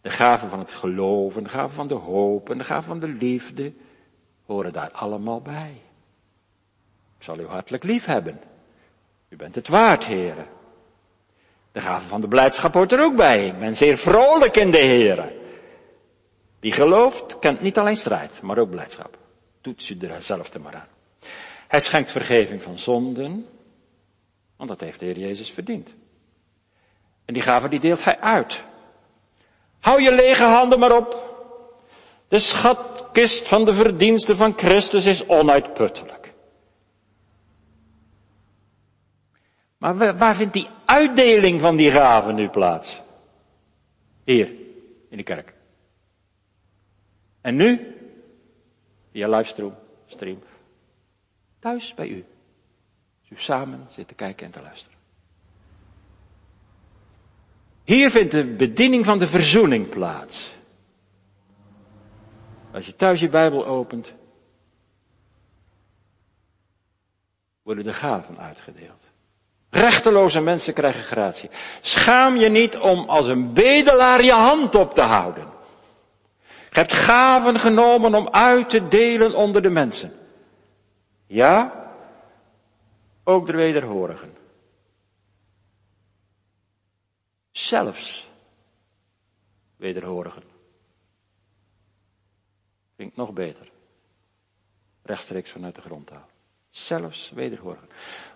De 0.00 0.10
gaven 0.10 0.48
van 0.48 0.58
het 0.58 0.72
geloof, 0.72 1.34
de 1.34 1.48
gaven 1.48 1.74
van 1.74 1.86
de 1.86 1.94
hoop 1.94 2.50
en 2.50 2.58
de 2.58 2.64
gaven 2.64 2.84
van 2.84 3.00
de 3.00 3.08
liefde 3.08 3.72
horen 4.46 4.72
daar 4.72 4.90
allemaal 4.90 5.40
bij. 5.40 5.83
Zal 7.24 7.38
u 7.38 7.46
hartelijk 7.46 7.84
lief 7.84 8.04
hebben. 8.04 8.40
U 9.28 9.36
bent 9.36 9.54
het 9.54 9.68
waard, 9.68 10.04
heren. 10.04 10.46
De 11.72 11.80
gave 11.80 12.08
van 12.08 12.20
de 12.20 12.28
blijdschap 12.28 12.72
hoort 12.74 12.92
er 12.92 13.02
ook 13.02 13.16
bij. 13.16 13.46
Ik 13.46 13.58
ben 13.58 13.76
zeer 13.76 13.96
vrolijk 13.96 14.56
in 14.56 14.70
de 14.70 14.78
heren. 14.78 15.32
Die 16.60 16.72
gelooft, 16.72 17.38
kent 17.38 17.60
niet 17.60 17.78
alleen 17.78 17.96
strijd, 17.96 18.42
maar 18.42 18.58
ook 18.58 18.70
blijdschap. 18.70 19.18
Toets 19.60 19.90
u 19.90 19.98
er 19.98 20.22
zelf 20.22 20.54
er 20.54 20.60
maar 20.60 20.74
aan. 20.74 20.88
Hij 21.68 21.80
schenkt 21.80 22.10
vergeving 22.10 22.62
van 22.62 22.78
zonden, 22.78 23.48
want 24.56 24.68
dat 24.68 24.80
heeft 24.80 24.98
de 24.98 25.04
Heer 25.04 25.18
Jezus 25.18 25.50
verdiend. 25.50 25.94
En 27.24 27.34
die 27.34 27.42
gave 27.42 27.68
die 27.68 27.80
deelt 27.80 28.04
hij 28.04 28.20
uit. 28.20 28.62
Hou 29.80 30.02
je 30.02 30.12
lege 30.12 30.44
handen 30.44 30.78
maar 30.78 30.96
op. 30.96 31.32
De 32.28 32.38
schatkist 32.38 33.48
van 33.48 33.64
de 33.64 33.74
verdiensten 33.74 34.36
van 34.36 34.54
Christus 34.56 35.04
is 35.04 35.26
onuitputtelijk. 35.26 36.13
Maar 39.84 40.16
waar 40.16 40.36
vindt 40.36 40.52
die 40.52 40.68
uitdeling 40.84 41.60
van 41.60 41.76
die 41.76 41.90
gaven 41.90 42.34
nu 42.34 42.48
plaats? 42.48 43.00
Hier, 44.24 44.52
in 45.08 45.16
de 45.16 45.22
kerk. 45.22 45.54
En 47.40 47.56
nu, 47.56 47.96
via 49.12 49.28
livestream, 49.28 49.74
stream, 50.06 50.42
thuis 51.58 51.94
bij 51.94 52.08
u. 52.08 52.24
Als 53.20 53.30
u 53.30 53.42
samen 53.42 53.86
zit 53.90 54.08
te 54.08 54.14
kijken 54.14 54.46
en 54.46 54.52
te 54.52 54.62
luisteren. 54.62 54.98
Hier 57.84 58.10
vindt 58.10 58.30
de 58.30 58.44
bediening 58.44 59.04
van 59.04 59.18
de 59.18 59.26
verzoening 59.26 59.88
plaats. 59.88 60.56
Als 62.72 62.86
je 62.86 62.96
thuis 62.96 63.20
je 63.20 63.28
Bijbel 63.28 63.66
opent, 63.66 64.12
worden 67.62 67.84
de 67.84 67.92
gaven 67.92 68.38
uitgedeeld. 68.38 69.03
Rechteloze 69.74 70.40
mensen 70.40 70.74
krijgen 70.74 71.02
gratie. 71.02 71.50
Schaam 71.80 72.36
je 72.36 72.48
niet 72.48 72.76
om 72.76 73.08
als 73.08 73.26
een 73.26 73.52
bedelaar 73.52 74.22
je 74.22 74.32
hand 74.32 74.74
op 74.74 74.94
te 74.94 75.00
houden. 75.00 75.48
Je 76.46 76.80
hebt 76.80 76.92
gaven 76.92 77.58
genomen 77.58 78.14
om 78.14 78.28
uit 78.28 78.70
te 78.70 78.88
delen 78.88 79.34
onder 79.34 79.62
de 79.62 79.70
mensen. 79.70 80.12
Ja, 81.26 81.88
ook 83.24 83.46
de 83.46 83.52
wederhorigen. 83.52 84.36
Zelfs 87.50 88.30
wederhorigen. 89.76 90.42
Klinkt 92.96 93.16
nog 93.16 93.32
beter. 93.32 93.70
Rechtstreeks 95.02 95.50
vanuit 95.50 95.74
de 95.74 95.80
grondtaal. 95.80 96.26
Zelfs 96.70 97.30
wederhorigen. 97.30 97.88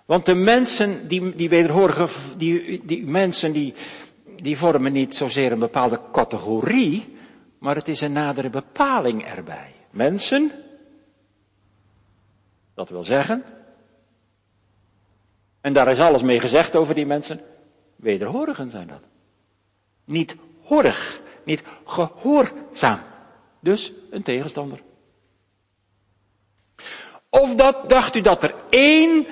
Want 0.09 0.27
de 0.27 0.35
mensen, 0.35 1.09
die, 1.09 1.35
die 1.35 1.49
wederhorigen, 1.49 2.09
die, 2.37 2.83
die 2.85 3.07
mensen, 3.07 3.53
die, 3.53 3.75
die 4.37 4.59
vormen 4.59 4.93
niet 4.93 5.15
zozeer 5.15 5.53
een 5.53 5.59
bepaalde 5.59 6.01
categorie, 6.13 7.17
maar 7.59 7.75
het 7.75 7.89
is 7.89 8.01
een 8.01 8.13
nadere 8.13 8.51
bepaling 8.51 9.25
erbij. 9.25 9.73
Mensen, 9.91 10.53
dat 12.75 12.89
wil 12.89 13.05
zeggen, 13.05 13.45
en 15.61 15.73
daar 15.73 15.89
is 15.89 16.01
alles 16.01 16.23
mee 16.23 16.41
gezegd 16.41 16.77
over 16.77 16.95
die 16.95 17.07
mensen, 17.07 17.41
wederhorigen 17.97 18.71
zijn 18.71 18.87
dat. 18.87 19.03
Niet 20.05 20.37
horig, 20.63 21.21
niet 21.45 21.63
gehoorzaam. 21.85 23.01
Dus 23.61 23.93
een 24.11 24.23
tegenstander. 24.23 24.83
Of 27.29 27.55
dat, 27.55 27.89
dacht 27.89 28.17
u 28.17 28.21
dat 28.21 28.43
er 28.43 28.55
één 28.71 29.27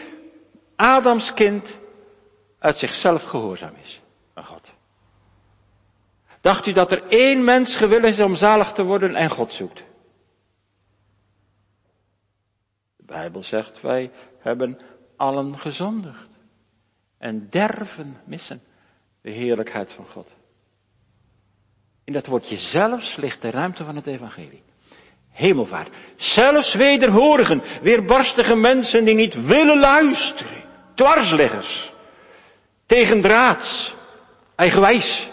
Adamskind 0.77 1.79
uit 2.59 2.79
zichzelf 2.79 3.22
gehoorzaam 3.22 3.74
is 3.83 4.01
aan 4.35 4.45
God? 4.45 4.72
Dacht 6.41 6.66
u 6.66 6.72
dat 6.72 6.93
er 6.93 7.03
één 7.09 7.45
mens 7.45 7.77
gewillig 7.77 8.11
is 8.11 8.20
om 8.20 8.37
zalig 8.37 8.72
te 8.72 8.83
worden 8.83 9.14
en 9.14 9.31
God 9.31 9.53
zoekt? 9.53 9.85
De 12.97 13.05
Bijbel 13.05 13.43
zegt 13.43 13.81
wij 13.81 14.11
hebben 14.39 14.81
allen 15.16 15.59
gezondigd 15.59 16.29
en 17.18 17.49
derven 17.51 18.20
missen 18.24 18.62
de 19.20 19.31
heerlijkheid 19.31 19.93
van 19.93 20.07
God. 20.07 20.29
In 22.05 22.12
dat 22.12 22.27
woordje 22.27 22.57
zelfs 22.57 23.16
ligt 23.16 23.43
de 23.43 23.51
ruimte 23.51 23.85
van 23.85 23.97
het 23.97 24.07
evangelie. 24.07 24.62
Hemelvaart. 25.31 25.95
Zelfs 26.16 26.74
wederhorigen, 26.74 27.62
weerbarstige 27.83 28.57
mensen 28.57 29.05
die 29.05 29.14
niet 29.14 29.47
willen 29.47 29.79
luisteren. 29.79 30.66
Dwarsliggers. 30.97 31.93
Tegendraads. 32.87 33.95
Eigenwijs. 34.55 35.29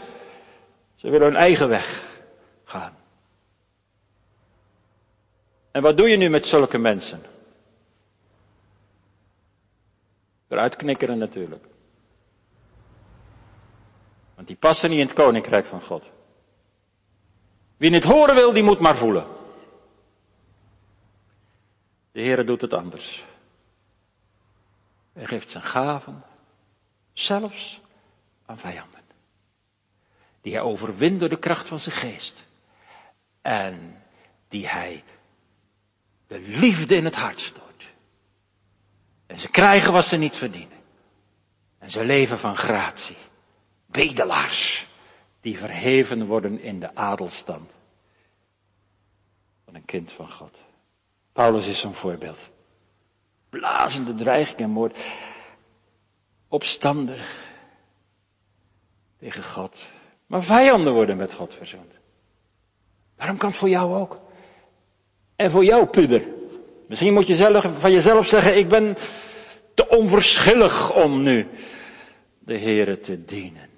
Ze 0.96 1.10
willen 1.10 1.28
hun 1.28 1.36
eigen 1.36 1.70
weg 1.70 2.08
gaan. 2.66 2.96
En 5.72 5.82
wat 5.82 5.98
doe 5.98 6.10
je 6.10 6.18
nu 6.18 6.30
met 6.30 6.46
zulke 6.46 6.78
mensen? 6.78 7.24
Eruit 10.48 10.76
knikkeren 10.76 11.18
natuurlijk. 11.18 11.66
Want 14.36 14.48
die 14.48 14.56
passen 14.56 14.90
niet 14.90 15.00
in 15.00 15.06
het 15.06 15.16
koninkrijk 15.16 15.66
van 15.66 15.82
God. 15.82 16.12
Wie 17.78 17.94
het 17.94 18.04
horen 18.04 18.36
wil, 18.36 18.54
die 18.54 18.64
moet 18.64 18.80
maar 18.80 18.98
voelen. 18.98 19.26
De 22.12 22.22
Heere 22.22 22.44
doet 22.44 22.62
het 22.62 22.74
anders. 22.74 23.24
Hij 25.14 25.26
geeft 25.26 25.52
zijn 25.52 25.64
gaven, 25.64 26.22
zelfs 27.14 27.82
aan 28.46 28.58
vijanden. 28.58 29.02
Die 30.42 30.54
hij 30.54 30.62
overwint 30.62 31.20
door 31.20 31.30
de 31.30 31.40
kracht 31.40 31.68
van 31.68 31.80
zijn 31.80 31.96
geest. 31.96 32.46
En 33.42 34.04
die 34.48 34.68
hij 34.68 35.04
de 36.28 36.40
liefde 36.40 36.96
in 36.96 37.06
het 37.06 37.16
hart 37.16 37.40
stoot. 37.40 37.64
En 39.26 39.40
ze 39.40 39.50
krijgen 39.50 39.94
wat 39.94 40.06
ze 40.06 40.18
niet 40.18 40.36
verdienen. 40.36 40.78
En 41.78 41.92
ze 41.92 42.04
leven 42.04 42.40
van 42.40 42.58
gratie. 42.58 43.18
Bedelaars 43.86 44.88
die 45.42 45.58
verheven 45.58 46.26
worden 46.26 46.60
in 46.60 46.80
de 46.80 46.96
adelstand 46.96 47.72
van 49.66 49.76
een 49.76 49.86
kind 49.86 50.12
van 50.12 50.32
God. 50.32 50.58
Paulus 51.34 51.68
is 51.68 51.80
zo'n 51.80 51.94
voorbeeld. 51.94 52.50
Blazende 53.54 54.14
dreiging 54.16 54.60
en 54.60 54.70
moord. 54.70 54.98
Opstandig 56.48 57.52
tegen 59.20 59.44
God. 59.44 59.86
Maar 60.26 60.44
vijanden 60.44 60.94
worden 60.94 61.18
met 61.18 61.34
God 61.34 61.56
verzoend. 61.56 61.94
Waarom 63.18 63.38
kan 63.38 63.50
het 63.50 63.58
voor 63.58 63.70
jou 63.70 63.96
ook? 63.96 64.20
En 65.36 65.52
voor 65.52 65.66
jou, 65.66 65.86
puber. 65.86 66.22
Misschien 66.88 67.14
moet 67.14 67.28
je 67.28 67.36
zelf, 67.36 67.66
van 67.80 67.92
jezelf 67.92 68.26
zeggen, 68.26 68.58
ik 68.58 68.68
ben 68.68 68.96
te 69.74 69.90
onverschillig 69.90 70.94
om 70.94 71.24
nu 71.24 71.48
de 72.40 72.60
Here 72.60 73.00
te 73.00 73.26
dienen. 73.26 73.70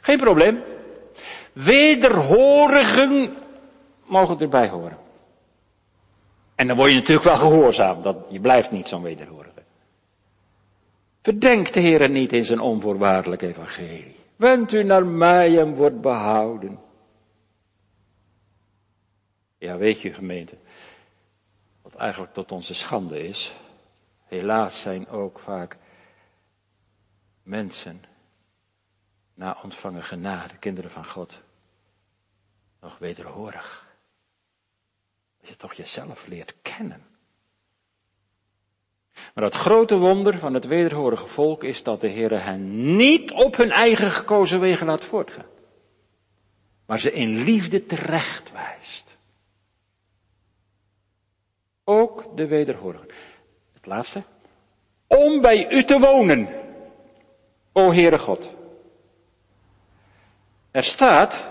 Geen 0.00 0.18
probleem. 0.18 0.62
Wederhorigen 1.52 3.36
mogen 4.04 4.38
erbij 4.38 4.68
horen. 4.68 5.05
En 6.56 6.66
dan 6.66 6.76
word 6.76 6.90
je 6.90 6.96
natuurlijk 6.96 7.26
wel 7.26 7.36
gehoorzaam. 7.36 8.02
Dat, 8.02 8.16
je 8.28 8.40
blijft 8.40 8.70
niet 8.70 8.88
zo'n 8.88 9.02
wederhorige. 9.02 9.62
Verdenkt 11.22 11.74
de 11.74 11.80
Heer 11.80 12.10
niet 12.10 12.32
in 12.32 12.44
zijn 12.44 12.60
onvoorwaardelijk 12.60 13.42
evangelie. 13.42 14.16
Wend 14.36 14.72
u 14.72 14.82
naar 14.82 15.06
mij 15.06 15.60
en 15.60 15.74
wordt 15.74 16.00
behouden. 16.00 16.78
Ja, 19.58 19.76
weet 19.76 20.00
je 20.00 20.14
gemeente, 20.14 20.56
wat 21.82 21.94
eigenlijk 21.94 22.32
tot 22.32 22.52
onze 22.52 22.74
schande 22.74 23.26
is. 23.26 23.54
Helaas 24.24 24.80
zijn 24.80 25.08
ook 25.08 25.38
vaak 25.38 25.76
mensen 27.42 28.04
na 29.34 29.58
ontvangen 29.62 30.02
genade, 30.02 30.56
kinderen 30.56 30.90
van 30.90 31.06
God, 31.06 31.40
nog 32.80 32.98
wederhorig. 32.98 33.85
Je 35.48 35.56
toch 35.56 35.72
jezelf 35.72 36.26
leert 36.26 36.54
kennen. 36.62 37.06
Maar 39.34 39.44
dat 39.44 39.54
grote 39.54 39.96
wonder 39.96 40.38
van 40.38 40.54
het 40.54 40.66
wederhorige 40.66 41.26
volk 41.26 41.64
is 41.64 41.82
dat 41.82 42.00
de 42.00 42.08
Heer 42.08 42.42
hen 42.42 42.96
niet 42.96 43.32
op 43.32 43.56
hun 43.56 43.70
eigen 43.70 44.10
gekozen 44.10 44.60
wegen 44.60 44.86
laat 44.86 45.04
voortgaan. 45.04 45.46
Maar 46.86 46.98
ze 46.98 47.12
in 47.12 47.36
liefde 47.36 47.86
terecht 47.86 48.52
wijst. 48.52 49.16
Ook 51.84 52.36
de 52.36 52.46
wederhorigen. 52.46 53.08
Het 53.72 53.86
laatste. 53.86 54.22
Om 55.06 55.40
bij 55.40 55.70
u 55.70 55.84
te 55.84 55.98
wonen, 55.98 56.48
o 57.72 57.92
Heere 57.92 58.18
God. 58.18 58.50
Er 60.70 60.84
staat 60.84 61.46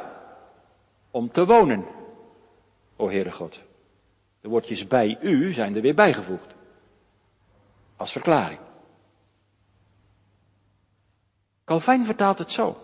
om 1.12 1.32
te 1.32 1.46
wonen, 1.46 1.86
o 2.96 3.10
Heere 3.10 3.32
God. 3.32 3.65
De 4.46 4.52
woordjes 4.52 4.88
bij 4.88 5.18
u 5.22 5.54
zijn 5.54 5.76
er 5.76 5.82
weer 5.82 5.94
bijgevoegd. 5.94 6.56
Als 7.96 8.12
verklaring. 8.12 8.60
Calvijn 11.64 12.06
vertaalt 12.06 12.40
het 12.40 12.52
zo. 12.52 12.84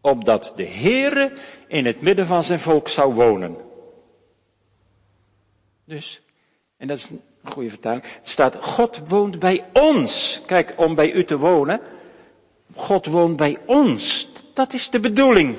Opdat 0.00 0.52
de 0.56 0.66
Heere 0.66 1.32
in 1.66 1.86
het 1.86 2.00
midden 2.00 2.26
van 2.26 2.44
zijn 2.44 2.60
volk 2.60 2.88
zou 2.88 3.14
wonen. 3.14 3.56
Dus, 5.84 6.22
en 6.76 6.86
dat 6.86 6.96
is 6.96 7.10
een 7.10 7.22
goede 7.44 7.70
vertaling, 7.70 8.04
staat 8.22 8.64
God 8.64 9.08
woont 9.08 9.38
bij 9.38 9.64
ons. 9.72 10.40
Kijk, 10.46 10.74
om 10.76 10.94
bij 10.94 11.12
u 11.12 11.24
te 11.24 11.38
wonen. 11.38 11.80
God 12.74 13.06
woont 13.06 13.36
bij 13.36 13.58
ons. 13.66 14.28
Dat 14.54 14.72
is 14.72 14.90
de 14.90 15.00
bedoeling. 15.00 15.56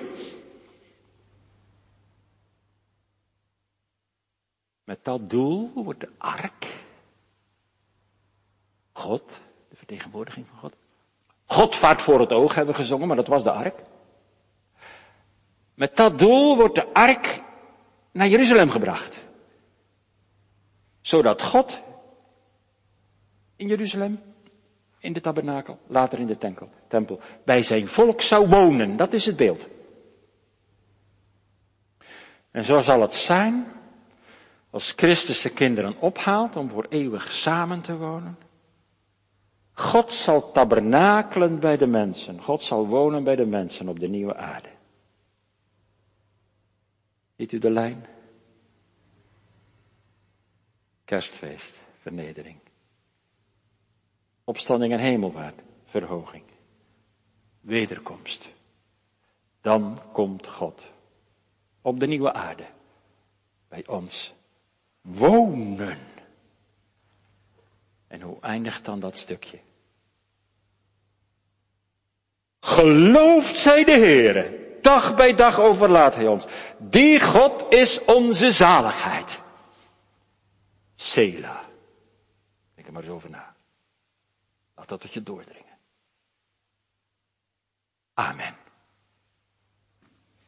Dat 5.04 5.30
doel 5.30 5.72
wordt 5.76 6.00
de 6.00 6.10
ark, 6.18 6.66
God, 8.92 9.40
de 9.70 9.76
vertegenwoordiging 9.76 10.46
van 10.48 10.58
God, 10.58 10.76
God 11.46 11.76
vaart 11.76 12.02
voor 12.02 12.20
het 12.20 12.32
oog, 12.32 12.56
hebben 12.56 12.74
we 12.74 12.82
gezongen, 12.82 13.08
maar 13.08 13.16
dat 13.16 13.28
was 13.28 13.44
de 13.44 13.52
ark. 13.52 13.82
Met 15.74 15.96
dat 15.96 16.20
doel 16.20 16.56
wordt 16.56 16.76
de 16.76 16.94
ark 16.94 17.42
naar 18.12 18.28
Jeruzalem 18.28 18.70
gebracht. 18.70 19.24
Zodat 21.02 21.42
God 21.42 21.82
in 23.56 23.68
Jeruzalem, 23.68 24.22
in 25.00 25.14
de 25.14 25.22
tabernakel, 25.22 25.80
later 25.88 26.20
in 26.20 26.28
de 26.28 26.38
tempel, 26.38 26.70
tempel, 26.88 27.20
bij 27.46 27.64
zijn 27.64 27.88
volk 27.88 28.22
zou 28.22 28.50
wonen. 28.50 28.98
Dat 28.98 29.14
is 29.14 29.26
het 29.26 29.36
beeld. 29.36 29.68
En 32.52 32.64
zo 32.64 32.82
zal 32.82 33.02
het 33.02 33.16
zijn 33.16 33.72
als 34.74 34.92
Christus 34.92 35.42
de 35.42 35.50
kinderen 35.50 36.00
ophaalt 36.00 36.56
om 36.56 36.70
voor 36.70 36.86
eeuwig 36.90 37.32
samen 37.32 37.82
te 37.82 37.98
wonen. 37.98 38.38
God 39.72 40.14
zal 40.14 40.52
tabernakelen 40.52 41.60
bij 41.60 41.78
de 41.78 41.88
mensen. 41.88 42.42
God 42.42 42.64
zal 42.64 42.88
wonen 42.88 43.24
bij 43.24 43.36
de 43.36 43.46
mensen 43.46 43.90
op 43.90 44.00
de 44.00 44.08
nieuwe 44.08 44.36
aarde. 44.36 44.70
Ziet 47.38 47.52
u 47.52 47.60
de 47.60 47.70
lijn? 47.70 48.06
Kerstfeest, 51.04 51.76
vernedering. 52.02 52.58
Opstanding 54.44 54.94
en 54.94 55.00
hemelvaart, 55.00 55.62
verhoging. 55.86 56.44
Wederkomst. 57.62 58.50
Dan 59.62 60.00
komt 60.12 60.48
God 60.48 60.82
op 61.82 62.00
de 62.00 62.08
nieuwe 62.08 62.34
aarde 62.34 62.66
bij 63.68 63.88
ons 63.88 64.34
wonen. 65.04 65.98
En 68.08 68.22
hoe 68.22 68.40
eindigt 68.42 68.86
dan 68.86 69.00
dat 69.00 69.18
stukje? 69.18 69.60
Geloofd 72.60 73.58
zij 73.58 73.84
de 73.84 73.92
Heere. 73.92 74.78
Dag 74.82 75.16
bij 75.16 75.36
dag 75.36 75.60
overlaat 75.60 76.16
hij 76.16 76.28
ons. 76.28 76.46
Die 76.78 77.20
God 77.20 77.74
is 77.74 78.06
onze 78.06 78.52
zaligheid. 78.52 79.42
Sela. 80.96 81.66
Denk 82.74 82.88
er 82.88 82.94
maar 82.94 83.04
eens 83.04 83.12
over 83.12 83.30
na. 83.30 83.56
Laat 84.76 84.90
dat 84.90 85.02
tot 85.02 85.14
je 85.14 85.24
doordringen. 85.24 85.78
Amen. 88.14 88.63